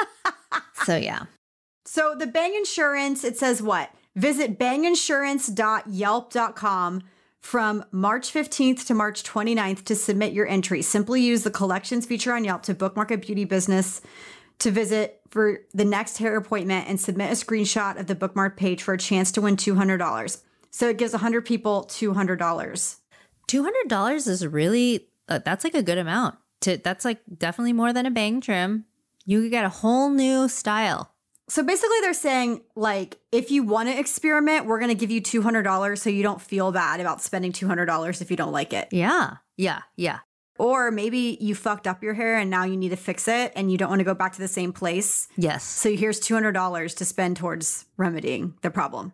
so 0.84 0.96
yeah. 0.96 1.24
So 1.84 2.14
the 2.18 2.26
Bang 2.26 2.54
Insurance, 2.54 3.22
it 3.24 3.36
says 3.38 3.60
what? 3.60 3.90
Visit 4.16 4.58
banginsurance.yelp.com 4.58 7.02
from 7.40 7.84
March 7.92 8.32
15th 8.32 8.86
to 8.86 8.94
March 8.94 9.22
29th 9.22 9.84
to 9.84 9.94
submit 9.94 10.32
your 10.32 10.48
entry. 10.48 10.80
Simply 10.82 11.22
use 11.22 11.44
the 11.44 11.50
collections 11.50 12.06
feature 12.06 12.32
on 12.32 12.44
Yelp 12.44 12.62
to 12.62 12.74
bookmark 12.74 13.12
a 13.12 13.18
beauty 13.18 13.44
business 13.44 14.00
to 14.58 14.70
visit 14.70 15.20
for 15.28 15.58
the 15.74 15.84
next 15.84 16.16
hair 16.16 16.34
appointment 16.36 16.88
and 16.88 16.98
submit 16.98 17.30
a 17.30 17.34
screenshot 17.34 18.00
of 18.00 18.06
the 18.06 18.14
bookmark 18.14 18.56
page 18.56 18.82
for 18.82 18.94
a 18.94 18.98
chance 18.98 19.30
to 19.32 19.42
win 19.42 19.54
$200. 19.54 20.42
So 20.70 20.88
it 20.88 20.96
gives 20.98 21.12
100 21.12 21.44
people 21.44 21.84
$200. 21.88 22.96
$200 23.48 24.28
is 24.28 24.46
really 24.46 25.08
uh, 25.28 25.40
that's 25.44 25.64
like 25.64 25.74
a 25.74 25.82
good 25.82 25.98
amount. 25.98 26.36
To 26.62 26.78
that's 26.78 27.04
like 27.04 27.20
definitely 27.36 27.74
more 27.74 27.92
than 27.92 28.06
a 28.06 28.10
bang 28.10 28.40
trim. 28.40 28.86
You 29.26 29.42
could 29.42 29.50
get 29.50 29.64
a 29.64 29.70
whole 29.70 30.10
new 30.10 30.48
style. 30.48 31.12
So 31.48 31.62
basically, 31.62 31.98
they're 32.00 32.12
saying, 32.12 32.62
like, 32.74 33.18
if 33.30 33.50
you 33.50 33.62
want 33.62 33.88
to 33.88 33.98
experiment, 33.98 34.66
we're 34.66 34.80
going 34.80 34.90
to 34.90 34.96
give 34.96 35.10
you 35.12 35.22
$200 35.22 35.96
so 35.98 36.10
you 36.10 36.22
don't 36.22 36.42
feel 36.42 36.72
bad 36.72 37.00
about 37.00 37.22
spending 37.22 37.52
$200 37.52 38.20
if 38.20 38.30
you 38.30 38.36
don't 38.36 38.52
like 38.52 38.72
it. 38.72 38.88
Yeah. 38.90 39.36
Yeah. 39.56 39.82
Yeah. 39.94 40.18
Or 40.58 40.90
maybe 40.90 41.38
you 41.40 41.54
fucked 41.54 41.86
up 41.86 42.02
your 42.02 42.14
hair 42.14 42.36
and 42.38 42.50
now 42.50 42.64
you 42.64 42.76
need 42.76 42.88
to 42.88 42.96
fix 42.96 43.28
it 43.28 43.52
and 43.54 43.70
you 43.70 43.78
don't 43.78 43.90
want 43.90 44.00
to 44.00 44.04
go 44.04 44.14
back 44.14 44.32
to 44.32 44.40
the 44.40 44.48
same 44.48 44.72
place. 44.72 45.28
Yes. 45.36 45.62
So 45.62 45.94
here's 45.94 46.20
$200 46.20 46.96
to 46.96 47.04
spend 47.04 47.36
towards 47.36 47.84
remedying 47.96 48.54
the 48.62 48.70
problem. 48.70 49.12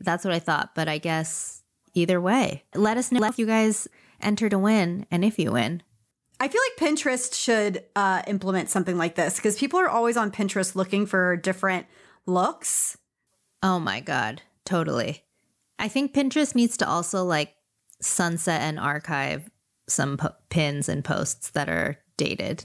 That's 0.00 0.24
what 0.24 0.32
I 0.32 0.38
thought, 0.38 0.74
but 0.74 0.88
I 0.88 0.98
guess 0.98 1.62
either 1.94 2.20
way. 2.20 2.64
Let 2.74 2.96
us 2.96 3.12
know 3.12 3.24
if 3.26 3.38
you 3.38 3.46
guys 3.46 3.88
enter 4.20 4.48
to 4.48 4.58
win 4.58 5.06
and 5.10 5.24
if 5.24 5.38
you 5.38 5.52
win. 5.52 5.82
I 6.42 6.48
feel 6.48 6.60
like 6.70 6.90
Pinterest 6.90 7.32
should 7.36 7.84
uh, 7.94 8.22
implement 8.26 8.68
something 8.68 8.98
like 8.98 9.14
this 9.14 9.36
because 9.36 9.56
people 9.56 9.78
are 9.78 9.88
always 9.88 10.16
on 10.16 10.32
Pinterest 10.32 10.74
looking 10.74 11.06
for 11.06 11.36
different 11.36 11.86
looks. 12.26 12.98
Oh 13.62 13.78
my 13.78 14.00
god. 14.00 14.42
Totally. 14.64 15.22
I 15.78 15.86
think 15.86 16.12
Pinterest 16.12 16.56
needs 16.56 16.76
to 16.78 16.88
also 16.88 17.22
like 17.22 17.54
sunset 18.00 18.60
and 18.60 18.80
archive 18.80 19.48
some 19.88 20.16
po- 20.16 20.34
pins 20.50 20.88
and 20.88 21.04
posts 21.04 21.50
that 21.50 21.68
are 21.68 21.98
dated. 22.16 22.64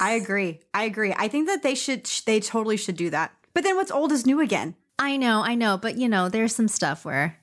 I 0.00 0.14
agree. 0.14 0.58
I 0.74 0.82
agree. 0.82 1.14
I 1.16 1.28
think 1.28 1.46
that 1.46 1.62
they 1.62 1.76
should, 1.76 2.10
they 2.26 2.40
totally 2.40 2.76
should 2.76 2.96
do 2.96 3.10
that. 3.10 3.30
But 3.54 3.62
then 3.62 3.76
what's 3.76 3.92
old 3.92 4.10
is 4.10 4.26
new 4.26 4.40
again. 4.40 4.74
I 4.98 5.16
know, 5.16 5.44
I 5.44 5.54
know, 5.54 5.78
but 5.78 5.96
you 5.96 6.08
know, 6.08 6.28
there's 6.28 6.56
some 6.56 6.66
stuff 6.66 7.04
where 7.04 7.38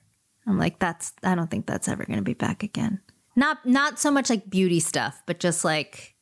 I'm 0.46 0.58
like, 0.58 0.78
that's, 0.78 1.14
I 1.22 1.34
don't 1.34 1.50
think 1.50 1.64
that's 1.64 1.88
ever 1.88 2.04
going 2.04 2.18
to 2.18 2.22
be 2.22 2.34
back 2.34 2.62
again. 2.62 3.00
Not 3.36 3.64
not 3.64 3.98
so 3.98 4.10
much 4.10 4.30
like 4.30 4.50
beauty 4.50 4.80
stuff, 4.80 5.22
but 5.26 5.40
just 5.40 5.64
like 5.64 6.14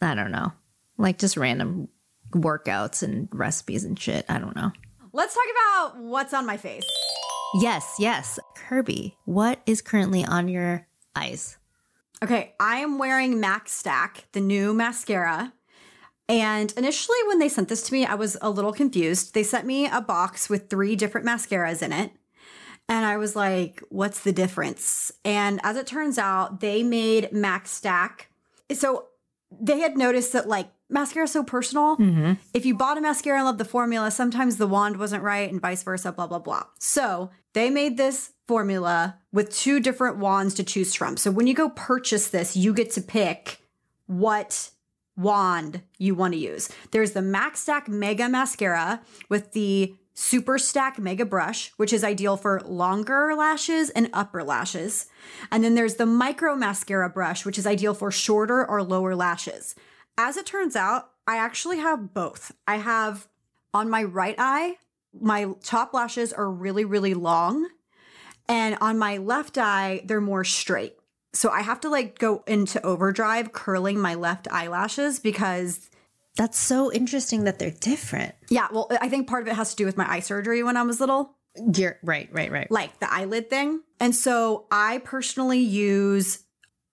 I 0.00 0.14
don't 0.14 0.32
know. 0.32 0.52
Like 0.98 1.18
just 1.18 1.36
random 1.36 1.88
workouts 2.30 3.02
and 3.02 3.28
recipes 3.32 3.84
and 3.84 3.98
shit. 3.98 4.24
I 4.28 4.38
don't 4.38 4.56
know. 4.56 4.72
Let's 5.12 5.34
talk 5.34 5.44
about 5.50 6.02
what's 6.02 6.32
on 6.32 6.46
my 6.46 6.56
face. 6.56 6.84
Yes, 7.54 7.96
yes. 7.98 8.38
Kirbie, 8.56 9.14
what 9.26 9.60
is 9.66 9.82
currently 9.82 10.24
on 10.24 10.48
your 10.48 10.86
eyes? 11.14 11.58
Okay, 12.22 12.54
I 12.58 12.76
am 12.76 12.98
wearing 12.98 13.40
Mac 13.40 13.68
Stack, 13.68 14.26
the 14.32 14.40
new 14.40 14.72
mascara. 14.72 15.52
And 16.28 16.72
initially, 16.76 17.18
when 17.26 17.40
they 17.40 17.48
sent 17.48 17.68
this 17.68 17.82
to 17.82 17.92
me, 17.92 18.06
I 18.06 18.14
was 18.14 18.38
a 18.40 18.48
little 18.48 18.72
confused. 18.72 19.34
They 19.34 19.42
sent 19.42 19.66
me 19.66 19.86
a 19.86 20.00
box 20.00 20.48
with 20.48 20.70
three 20.70 20.96
different 20.96 21.26
mascaras 21.26 21.82
in 21.82 21.92
it. 21.92 22.12
And 22.92 23.06
I 23.06 23.16
was 23.16 23.34
like, 23.34 23.82
what's 23.88 24.20
the 24.20 24.32
difference? 24.32 25.10
And 25.24 25.60
as 25.62 25.78
it 25.78 25.86
turns 25.86 26.18
out, 26.18 26.60
they 26.60 26.82
made 26.82 27.32
Mac 27.32 27.66
Stack. 27.66 28.28
So 28.70 29.06
they 29.50 29.80
had 29.80 29.96
noticed 29.96 30.34
that 30.34 30.46
like 30.46 30.68
mascara 30.90 31.24
is 31.24 31.32
so 31.32 31.42
personal. 31.42 31.96
Mm-hmm. 31.96 32.34
If 32.52 32.66
you 32.66 32.74
bought 32.74 32.98
a 32.98 33.00
mascara 33.00 33.38
and 33.38 33.46
loved 33.46 33.56
the 33.56 33.64
formula, 33.64 34.10
sometimes 34.10 34.58
the 34.58 34.66
wand 34.66 34.98
wasn't 34.98 35.22
right 35.22 35.50
and 35.50 35.58
vice 35.58 35.82
versa, 35.82 36.12
blah, 36.12 36.26
blah, 36.26 36.38
blah. 36.38 36.64
So 36.80 37.30
they 37.54 37.70
made 37.70 37.96
this 37.96 38.32
formula 38.46 39.16
with 39.32 39.56
two 39.56 39.80
different 39.80 40.18
wands 40.18 40.52
to 40.56 40.62
choose 40.62 40.94
from. 40.94 41.16
So 41.16 41.30
when 41.30 41.46
you 41.46 41.54
go 41.54 41.70
purchase 41.70 42.28
this, 42.28 42.58
you 42.58 42.74
get 42.74 42.90
to 42.90 43.00
pick 43.00 43.62
what 44.04 44.68
wand 45.16 45.80
you 45.96 46.14
want 46.14 46.34
to 46.34 46.38
use. 46.38 46.68
There's 46.90 47.12
the 47.12 47.22
MAC 47.22 47.56
Stack 47.56 47.88
Mega 47.88 48.28
Mascara 48.28 49.00
with 49.30 49.52
the 49.52 49.94
Super 50.14 50.58
Stack 50.58 50.98
Mega 50.98 51.24
Brush, 51.24 51.72
which 51.76 51.92
is 51.92 52.04
ideal 52.04 52.36
for 52.36 52.60
longer 52.60 53.34
lashes 53.34 53.90
and 53.90 54.10
upper 54.12 54.44
lashes. 54.44 55.06
And 55.50 55.64
then 55.64 55.74
there's 55.74 55.94
the 55.94 56.06
Micro 56.06 56.54
Mascara 56.54 57.08
Brush, 57.08 57.44
which 57.46 57.58
is 57.58 57.66
ideal 57.66 57.94
for 57.94 58.10
shorter 58.10 58.64
or 58.64 58.82
lower 58.82 59.14
lashes. 59.14 59.74
As 60.18 60.36
it 60.36 60.46
turns 60.46 60.76
out, 60.76 61.10
I 61.26 61.36
actually 61.36 61.78
have 61.78 62.12
both. 62.12 62.52
I 62.66 62.76
have 62.76 63.28
on 63.72 63.88
my 63.88 64.02
right 64.02 64.34
eye, 64.38 64.76
my 65.18 65.52
top 65.62 65.94
lashes 65.94 66.32
are 66.32 66.50
really, 66.50 66.84
really 66.84 67.14
long. 67.14 67.68
And 68.48 68.76
on 68.80 68.98
my 68.98 69.18
left 69.18 69.56
eye, 69.56 70.02
they're 70.04 70.20
more 70.20 70.44
straight. 70.44 70.96
So 71.32 71.50
I 71.50 71.62
have 71.62 71.80
to 71.80 71.88
like 71.88 72.18
go 72.18 72.44
into 72.46 72.84
overdrive 72.84 73.52
curling 73.52 73.98
my 73.98 74.14
left 74.14 74.48
eyelashes 74.50 75.18
because 75.18 75.88
That's 76.36 76.58
so 76.58 76.90
interesting 76.92 77.44
that 77.44 77.58
they're 77.58 77.70
different. 77.70 78.34
yeah, 78.48 78.68
well, 78.72 78.88
I 79.00 79.08
think 79.08 79.28
part 79.28 79.42
of 79.42 79.48
it 79.48 79.54
has 79.54 79.70
to 79.70 79.76
do 79.76 79.84
with 79.84 79.96
my 79.96 80.10
eye 80.10 80.20
surgery 80.20 80.62
when 80.62 80.76
I 80.76 80.82
was 80.82 80.98
little, 81.00 81.36
You're 81.74 81.98
right, 82.02 82.28
right, 82.32 82.50
right. 82.50 82.70
like 82.70 82.98
the 83.00 83.12
eyelid 83.12 83.50
thing. 83.50 83.82
And 84.00 84.14
so 84.16 84.66
I 84.70 84.98
personally 85.04 85.60
use 85.60 86.44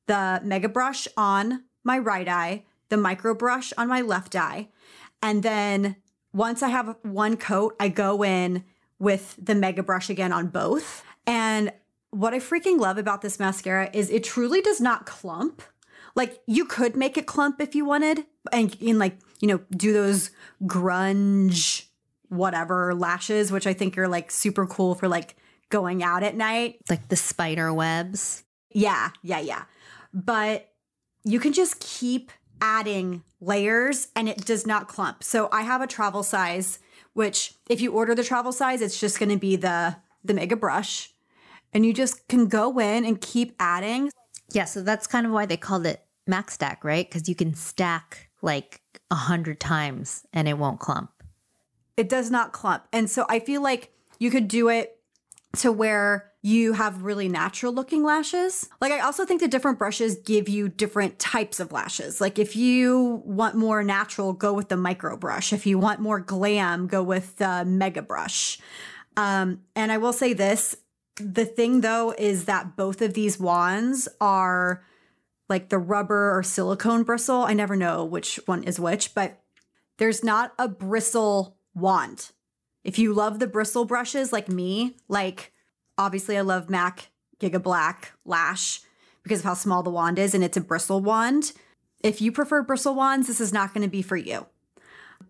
the 0.08 0.42
mega 0.44 0.68
brush 0.68 1.08
on 1.16 1.64
my 1.84 1.98
right 1.98 2.28
eye, 2.28 2.66
the 2.90 2.98
micro 2.98 3.34
brush 3.34 3.72
on 3.78 3.88
my 3.88 4.02
left 4.02 4.36
eye. 4.36 4.68
And 5.22 5.44
then 5.44 5.96
once 6.34 6.62
I 6.62 6.70
have 6.70 6.98
one 7.04 7.38
coat, 7.38 7.76
I 7.80 7.88
go 7.90 8.24
in 8.24 8.66
with 9.00 9.38
the 9.42 9.56
mega 9.56 9.84
brush 9.84 10.10
again 10.10 10.34
on 10.34 10.48
both. 10.48 11.04
And 11.26 11.72
what 12.12 12.34
I 12.34 12.40
freaking 12.40 12.80
love 12.80 12.98
about 12.98 13.22
this 13.22 13.40
mascara 13.40 13.90
is 13.94 14.10
it 14.10 14.24
truly 14.24 14.62
does 14.62 14.82
not 14.82 15.06
clump. 15.06 15.62
Like 16.16 16.42
you 16.48 16.66
could 16.66 16.96
make 16.96 17.18
it 17.18 17.26
clump 17.26 17.62
if 17.62 17.76
you 17.76 17.86
wanted 17.86 18.26
and, 18.52 18.76
in 18.82 19.00
like, 19.00 19.18
you 19.40 19.48
know, 19.48 19.60
do 19.72 19.94
those 19.94 20.32
grunge 20.64 21.86
whatever 22.30 22.94
lashes, 22.94 23.52
which 23.52 23.68
I 23.68 23.74
think 23.74 23.98
are 23.98 24.08
like 24.08 24.32
super 24.32 24.66
cool 24.68 24.96
for 24.96 25.08
like 25.08 25.36
going 25.70 26.04
out 26.04 26.24
at 26.24 26.36
night. 26.36 26.80
Like 26.90 27.08
the 27.08 27.16
spider 27.16 27.74
webs. 27.74 28.44
Yeah, 28.72 29.10
yeah, 29.24 29.40
yeah. 29.40 29.64
But 30.14 30.70
you 31.24 31.40
can 31.40 31.54
just 31.54 31.80
keep 31.80 32.32
adding 32.62 33.24
layers 33.42 34.10
and 34.16 34.28
it 34.28 34.46
does 34.46 34.68
not 34.68 34.88
clump. 34.88 35.24
So 35.24 35.50
I 35.52 35.62
have 35.62 35.82
a 35.82 35.88
travel 35.88 36.24
size, 36.24 36.80
which 37.14 37.54
if 37.70 37.82
you 37.82 37.92
order 37.94 38.14
the 38.14 38.24
travel 38.24 38.52
size, 38.52 38.82
it's 38.82 39.00
just 39.00 39.20
going 39.20 39.30
to 39.30 39.38
be 39.38 39.56
the 39.56 39.98
the 40.24 40.34
mega 40.34 40.56
brush. 40.56 41.14
And 41.72 41.86
you 41.86 41.94
just 41.94 42.28
can 42.28 42.48
go 42.48 42.80
in 42.80 43.06
and 43.06 43.22
keep 43.22 43.56
adding. 43.60 44.12
Yeah, 44.52 44.66
so 44.66 44.82
that's 44.82 45.08
kind 45.08 45.26
of 45.26 45.32
why 45.32 45.46
they 45.46 45.58
called 45.58 45.86
it 45.86 46.04
MAC 46.28 46.52
Stack, 46.52 46.84
right? 46.84 47.08
Because 47.08 47.30
you 47.30 47.36
can 47.36 47.54
stack 47.54 48.30
like 48.42 48.79
a 49.12 49.16
hundred 49.16 49.60
times 49.60 50.26
and 50.34 50.48
it 50.48 50.58
won't 50.58 50.80
clump. 50.80 51.12
It 51.98 52.10
does 52.10 52.32
not 52.32 52.54
clump. 52.54 52.84
And 52.94 53.10
so 53.10 53.26
I 53.28 53.40
feel 53.40 53.62
like 53.62 53.92
you 54.20 54.32
could 54.32 54.48
do 54.48 54.70
it 54.70 54.98
to 55.58 55.72
where 55.72 56.32
you 56.42 56.74
have 56.74 57.04
really 57.04 57.28
natural 57.28 57.74
looking 57.74 58.04
lashes. 58.04 58.70
Like 58.80 58.92
I 58.92 59.00
also 59.00 59.26
think 59.26 59.42
the 59.42 59.48
different 59.48 59.78
brushes 59.78 60.16
give 60.16 60.48
you 60.48 60.70
different 60.70 61.20
types 61.20 61.60
of 61.60 61.72
lashes. 61.72 62.22
Like 62.22 62.40
if 62.40 62.56
you 62.56 63.22
want 63.26 63.56
more 63.56 63.84
natural, 63.84 64.32
go 64.32 64.54
with 64.54 64.70
the 64.70 64.78
micro 64.78 65.18
brush. 65.18 65.52
If 65.52 65.66
you 65.66 65.78
want 65.78 66.00
more 66.00 66.20
glam, 66.20 66.88
go 66.88 67.04
with 67.04 67.36
the 67.38 67.66
mega 67.66 68.02
brush. 68.02 68.60
Um, 69.18 69.62
and 69.76 69.92
I 69.92 69.98
will 69.98 70.14
say 70.14 70.34
this, 70.34 70.78
the 71.18 71.46
thing 71.46 71.82
though 71.82 72.14
is 72.18 72.46
that 72.46 72.78
both 72.78 73.02
of 73.02 73.14
these 73.14 73.38
wands 73.38 74.08
are 74.22 74.86
like 75.50 75.70
the 75.70 75.80
rubber 75.80 76.38
or 76.38 76.44
silicone 76.44 77.04
bristle. 77.04 77.42
I 77.42 77.54
never 77.54 77.76
know 77.76 78.06
which 78.06 78.40
one 78.46 78.64
is 78.64 78.80
which, 78.80 79.14
but 79.14 79.42
there's 79.98 80.24
not 80.24 80.54
a 80.58 80.68
bristle 80.68 81.58
wand. 81.74 82.32
If 82.84 82.98
you 82.98 83.14
love 83.14 83.40
the 83.40 83.48
bristle 83.48 83.86
brushes 83.86 84.32
like 84.32 84.48
me, 84.48 84.96
like 85.08 85.52
obviously 85.98 86.38
I 86.38 86.42
love 86.42 86.70
MAC 86.70 87.10
Giga 87.40 87.62
Black 87.62 88.14
Lash 88.26 88.82
because 89.24 89.40
of 89.40 89.46
how 89.46 89.54
small 89.54 89.84
the 89.84 89.90
wand 89.90 90.18
is 90.18 90.34
and 90.34 90.44
it's 90.44 90.58
a 90.58 90.62
bristle 90.62 91.02
wand. 91.02 91.52
If 92.02 92.22
you 92.22 92.32
prefer 92.32 92.64
bristle 92.64 92.96
wands, 92.96 93.28
this 93.28 93.42
is 93.42 93.52
not 93.52 93.74
going 93.74 93.82
to 93.84 93.90
be 93.90 94.02
for 94.02 94.16
you. 94.16 94.46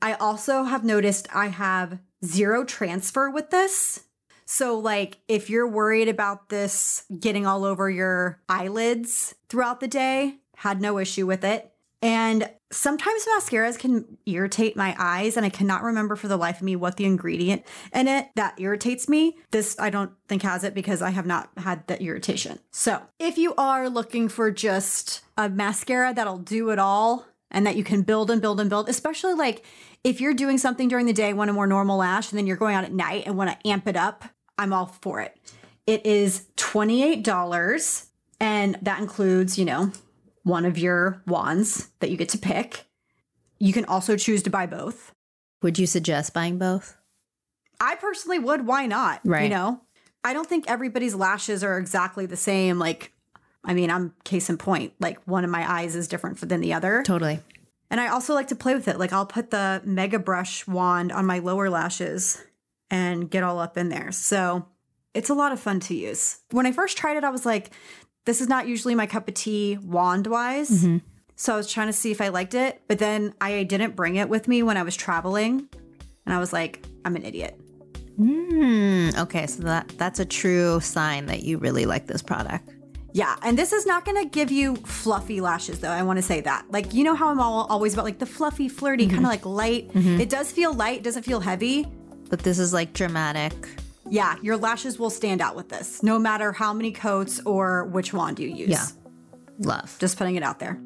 I 0.01 0.13
also 0.13 0.63
have 0.63 0.83
noticed 0.83 1.27
I 1.33 1.47
have 1.47 1.99
zero 2.23 2.63
transfer 2.63 3.29
with 3.29 3.49
this. 3.49 4.03
So, 4.51 4.79
like, 4.79 5.19
if 5.27 5.47
you're 5.47 5.67
worried 5.67 6.09
about 6.09 6.49
this 6.49 7.03
getting 7.19 7.45
all 7.45 7.63
over 7.63 7.87
your 7.87 8.41
eyelids 8.49 9.35
throughout 9.47 9.79
the 9.79 9.87
day, 9.87 10.37
had 10.55 10.81
no 10.81 10.97
issue 10.97 11.27
with 11.27 11.43
it. 11.43 11.71
And 12.01 12.49
sometimes 12.71 13.27
mascaras 13.27 13.77
can 13.77 14.17
irritate 14.25 14.75
my 14.75 14.95
eyes, 14.97 15.37
and 15.37 15.45
I 15.45 15.49
cannot 15.49 15.83
remember 15.83 16.15
for 16.15 16.27
the 16.27 16.35
life 16.35 16.57
of 16.57 16.61
me 16.63 16.75
what 16.75 16.97
the 16.97 17.05
ingredient 17.05 17.63
in 17.93 18.07
it 18.07 18.29
that 18.35 18.59
irritates 18.59 19.07
me. 19.07 19.37
This 19.51 19.79
I 19.79 19.91
don't 19.91 20.13
think 20.27 20.41
has 20.41 20.63
it 20.63 20.73
because 20.73 21.03
I 21.03 21.11
have 21.11 21.27
not 21.27 21.51
had 21.57 21.85
that 21.85 22.01
irritation. 22.01 22.57
So, 22.71 23.03
if 23.19 23.37
you 23.37 23.53
are 23.53 23.87
looking 23.87 24.29
for 24.29 24.49
just 24.49 25.21
a 25.37 25.47
mascara 25.47 26.11
that'll 26.11 26.39
do 26.39 26.71
it 26.71 26.79
all 26.79 27.27
and 27.51 27.67
that 27.67 27.75
you 27.75 27.83
can 27.83 28.01
build 28.01 28.31
and 28.31 28.41
build 28.41 28.59
and 28.59 28.69
build, 28.69 28.89
especially 28.89 29.35
like 29.35 29.63
if 30.03 30.19
you're 30.19 30.33
doing 30.33 30.57
something 30.57 30.87
during 30.87 31.05
the 31.05 31.13
day, 31.13 31.33
want 31.33 31.51
a 31.51 31.53
more 31.53 31.67
normal 31.67 31.97
lash, 31.97 32.31
and 32.31 32.39
then 32.39 32.47
you're 32.47 32.57
going 32.57 32.73
out 32.73 32.83
at 32.83 32.93
night 32.93 33.23
and 33.27 33.37
want 33.37 33.51
to 33.51 33.67
amp 33.67 33.87
it 33.87 33.95
up, 33.95 34.25
I'm 34.59 34.73
all 34.73 34.85
for 35.01 35.21
it. 35.21 35.35
It 35.87 36.05
is 36.05 36.45
$28, 36.57 38.05
and 38.39 38.77
that 38.81 38.99
includes, 38.99 39.57
you 39.57 39.65
know, 39.65 39.91
one 40.43 40.65
of 40.65 40.77
your 40.77 41.23
wands 41.25 41.89
that 41.99 42.11
you 42.11 42.17
get 42.17 42.29
to 42.29 42.37
pick. 42.37 42.85
You 43.57 43.73
can 43.73 43.85
also 43.85 44.15
choose 44.17 44.43
to 44.43 44.49
buy 44.49 44.67
both. 44.67 45.13
Would 45.63 45.79
you 45.79 45.87
suggest 45.87 46.33
buying 46.33 46.57
both? 46.57 46.97
I 47.79 47.95
personally 47.95 48.37
would. 48.37 48.67
Why 48.67 48.85
not? 48.85 49.21
Right. 49.23 49.43
You 49.43 49.49
know, 49.49 49.81
I 50.23 50.33
don't 50.33 50.47
think 50.47 50.65
everybody's 50.67 51.15
lashes 51.15 51.63
are 51.63 51.77
exactly 51.77 52.25
the 52.25 52.37
same. 52.37 52.77
Like, 52.77 53.13
I 53.63 53.73
mean, 53.73 53.89
I'm 53.89 54.13
case 54.25 54.49
in 54.49 54.57
point. 54.57 54.93
Like, 54.99 55.19
one 55.25 55.45
of 55.45 55.49
my 55.49 55.69
eyes 55.69 55.95
is 55.95 56.07
different 56.07 56.37
than 56.47 56.59
the 56.59 56.73
other. 56.73 57.01
Totally. 57.03 57.39
And 57.89 57.99
I 57.99 58.07
also 58.07 58.33
like 58.33 58.49
to 58.49 58.55
play 58.55 58.75
with 58.75 58.87
it. 58.87 58.99
Like, 58.99 59.13
I'll 59.13 59.25
put 59.25 59.51
the 59.51 59.81
Mega 59.85 60.19
Brush 60.19 60.67
wand 60.67 61.11
on 61.11 61.25
my 61.25 61.39
lower 61.39 61.69
lashes 61.69 62.43
and 62.89 63.29
get 63.29 63.43
all 63.43 63.59
up 63.59 63.77
in 63.77 63.89
there. 63.89 64.11
So 64.11 64.65
it's 65.13 65.29
a 65.29 65.33
lot 65.33 65.51
of 65.51 65.59
fun 65.59 65.79
to 65.81 65.95
use. 65.95 66.39
When 66.51 66.65
I 66.65 66.71
first 66.71 66.97
tried 66.97 67.17
it, 67.17 67.23
I 67.23 67.29
was 67.29 67.45
like, 67.45 67.71
this 68.25 68.41
is 68.41 68.47
not 68.47 68.67
usually 68.67 68.95
my 68.95 69.07
cup 69.07 69.27
of 69.27 69.33
tea 69.33 69.77
wand 69.81 70.27
wise. 70.27 70.69
Mm-hmm. 70.69 70.97
So 71.35 71.53
I 71.53 71.57
was 71.57 71.71
trying 71.71 71.87
to 71.87 71.93
see 71.93 72.11
if 72.11 72.19
I 72.19 72.27
liked 72.27 72.53
it, 72.53 72.81
but 72.87 72.99
then 72.99 73.33
I 73.39 73.63
didn't 73.63 73.95
bring 73.95 74.17
it 74.17 74.27
with 74.27 74.47
me 74.47 74.61
when 74.61 74.77
I 74.77 74.83
was 74.83 74.95
traveling. 74.95 75.69
And 76.25 76.35
I 76.35 76.39
was 76.39 76.51
like, 76.51 76.85
I'm 77.05 77.15
an 77.15 77.23
idiot. 77.23 77.59
Hmm. 78.17 79.09
Okay, 79.17 79.47
so 79.47 79.63
that 79.63 79.87
that's 79.97 80.19
a 80.19 80.25
true 80.25 80.81
sign 80.81 81.27
that 81.27 81.43
you 81.43 81.57
really 81.57 81.85
like 81.85 82.05
this 82.05 82.21
product. 82.21 82.69
Yeah, 83.13 83.35
and 83.41 83.57
this 83.57 83.73
is 83.73 83.85
not 83.85 84.05
going 84.05 84.21
to 84.21 84.29
give 84.29 84.51
you 84.51 84.75
fluffy 84.75 85.41
lashes, 85.41 85.79
though. 85.79 85.89
I 85.89 86.03
want 86.03 86.17
to 86.17 86.21
say 86.23 86.41
that. 86.41 86.65
Like, 86.69 86.93
you 86.93 87.03
know 87.03 87.15
how 87.15 87.29
I'm 87.29 87.39
all, 87.39 87.65
always 87.67 87.93
about 87.93 88.05
like 88.05 88.19
the 88.19 88.25
fluffy, 88.25 88.69
flirty, 88.69 89.05
kind 89.05 89.13
of 89.13 89.23
mm-hmm. 89.23 89.29
like 89.29 89.45
light. 89.45 89.93
Mm-hmm. 89.93 90.21
It 90.21 90.29
does 90.29 90.51
feel 90.51 90.73
light, 90.73 91.01
doesn't 91.03 91.23
feel 91.23 91.39
heavy. 91.39 91.87
But 92.29 92.39
this 92.39 92.59
is 92.59 92.73
like 92.73 92.93
dramatic. 92.93 93.53
Yeah, 94.09 94.35
your 94.41 94.57
lashes 94.57 94.97
will 94.97 95.09
stand 95.09 95.41
out 95.41 95.55
with 95.55 95.69
this, 95.69 96.01
no 96.01 96.17
matter 96.17 96.51
how 96.51 96.73
many 96.73 96.91
coats 96.91 97.39
or 97.45 97.85
which 97.85 98.13
wand 98.13 98.39
you 98.39 98.47
use. 98.47 98.69
Yeah. 98.69 98.85
Love. 99.59 99.95
Just 99.99 100.17
putting 100.17 100.35
it 100.35 100.43
out 100.43 100.59
there. 100.59 100.79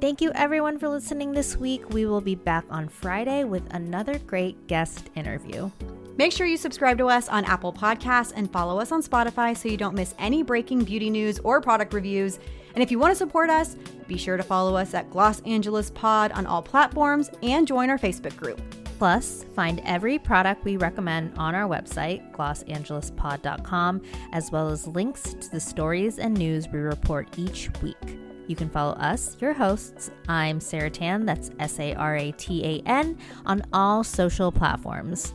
Thank 0.00 0.22
you 0.22 0.32
everyone 0.34 0.78
for 0.78 0.88
listening 0.88 1.32
this 1.32 1.58
week. 1.58 1.90
We 1.90 2.06
will 2.06 2.22
be 2.22 2.34
back 2.34 2.64
on 2.70 2.88
Friday 2.88 3.44
with 3.44 3.62
another 3.74 4.18
great 4.20 4.66
guest 4.66 5.10
interview. 5.14 5.70
Make 6.16 6.32
sure 6.32 6.46
you 6.46 6.56
subscribe 6.56 6.96
to 6.98 7.06
us 7.06 7.28
on 7.28 7.44
Apple 7.44 7.72
Podcasts 7.72 8.32
and 8.34 8.50
follow 8.50 8.80
us 8.80 8.92
on 8.92 9.02
Spotify 9.02 9.56
so 9.56 9.68
you 9.68 9.76
don't 9.76 9.94
miss 9.94 10.14
any 10.18 10.42
breaking 10.42 10.84
beauty 10.84 11.10
news 11.10 11.38
or 11.40 11.60
product 11.60 11.92
reviews. 11.92 12.38
And 12.74 12.82
if 12.82 12.90
you 12.90 12.98
want 12.98 13.12
to 13.12 13.16
support 13.16 13.50
us, 13.50 13.76
be 14.06 14.16
sure 14.16 14.36
to 14.36 14.42
follow 14.42 14.74
us 14.74 14.94
at 14.94 15.10
Gloss 15.10 15.40
Angeles 15.42 15.90
Pod 15.90 16.32
on 16.32 16.46
all 16.46 16.62
platforms 16.62 17.30
and 17.42 17.66
join 17.66 17.90
our 17.90 17.98
Facebook 17.98 18.36
group. 18.36 18.79
Plus, 19.00 19.46
find 19.56 19.80
every 19.86 20.18
product 20.18 20.62
we 20.62 20.76
recommend 20.76 21.32
on 21.38 21.54
our 21.54 21.66
website, 21.66 22.30
glossangelespod.com, 22.32 24.02
as 24.34 24.52
well 24.52 24.68
as 24.68 24.86
links 24.86 25.32
to 25.40 25.50
the 25.50 25.58
stories 25.58 26.18
and 26.18 26.34
news 26.34 26.68
we 26.68 26.80
report 26.80 27.26
each 27.38 27.70
week. 27.80 28.18
You 28.46 28.54
can 28.54 28.68
follow 28.68 28.92
us, 28.96 29.38
your 29.40 29.54
hosts. 29.54 30.10
I'm 30.28 30.60
Sarah 30.60 30.90
Tan, 30.90 31.24
that's 31.24 31.50
S 31.58 31.80
A 31.80 31.94
R 31.94 32.16
A 32.16 32.32
T 32.32 32.62
A 32.62 32.82
N, 32.86 33.16
on 33.46 33.62
all 33.72 34.04
social 34.04 34.52
platforms. 34.52 35.34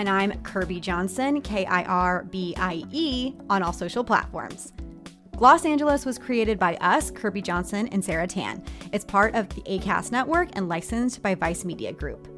And 0.00 0.08
I'm 0.08 0.32
Kirbie 0.42 0.80
Johnson, 0.80 1.40
K 1.40 1.66
I 1.66 1.84
R 1.84 2.24
B 2.24 2.52
I 2.56 2.82
E, 2.90 3.32
on 3.48 3.62
all 3.62 3.72
social 3.72 4.02
platforms. 4.02 4.72
Gloss 5.36 5.64
Angeles 5.64 6.04
was 6.04 6.18
created 6.18 6.58
by 6.58 6.74
us, 6.80 7.12
Kirbie 7.12 7.44
Johnson 7.44 7.86
and 7.92 8.04
Sarah 8.04 8.26
Tan. 8.26 8.60
It's 8.92 9.04
part 9.04 9.36
of 9.36 9.48
the 9.50 9.62
ACAST 9.62 10.10
network 10.10 10.48
and 10.54 10.68
licensed 10.68 11.22
by 11.22 11.36
Vice 11.36 11.64
Media 11.64 11.92
Group. 11.92 12.37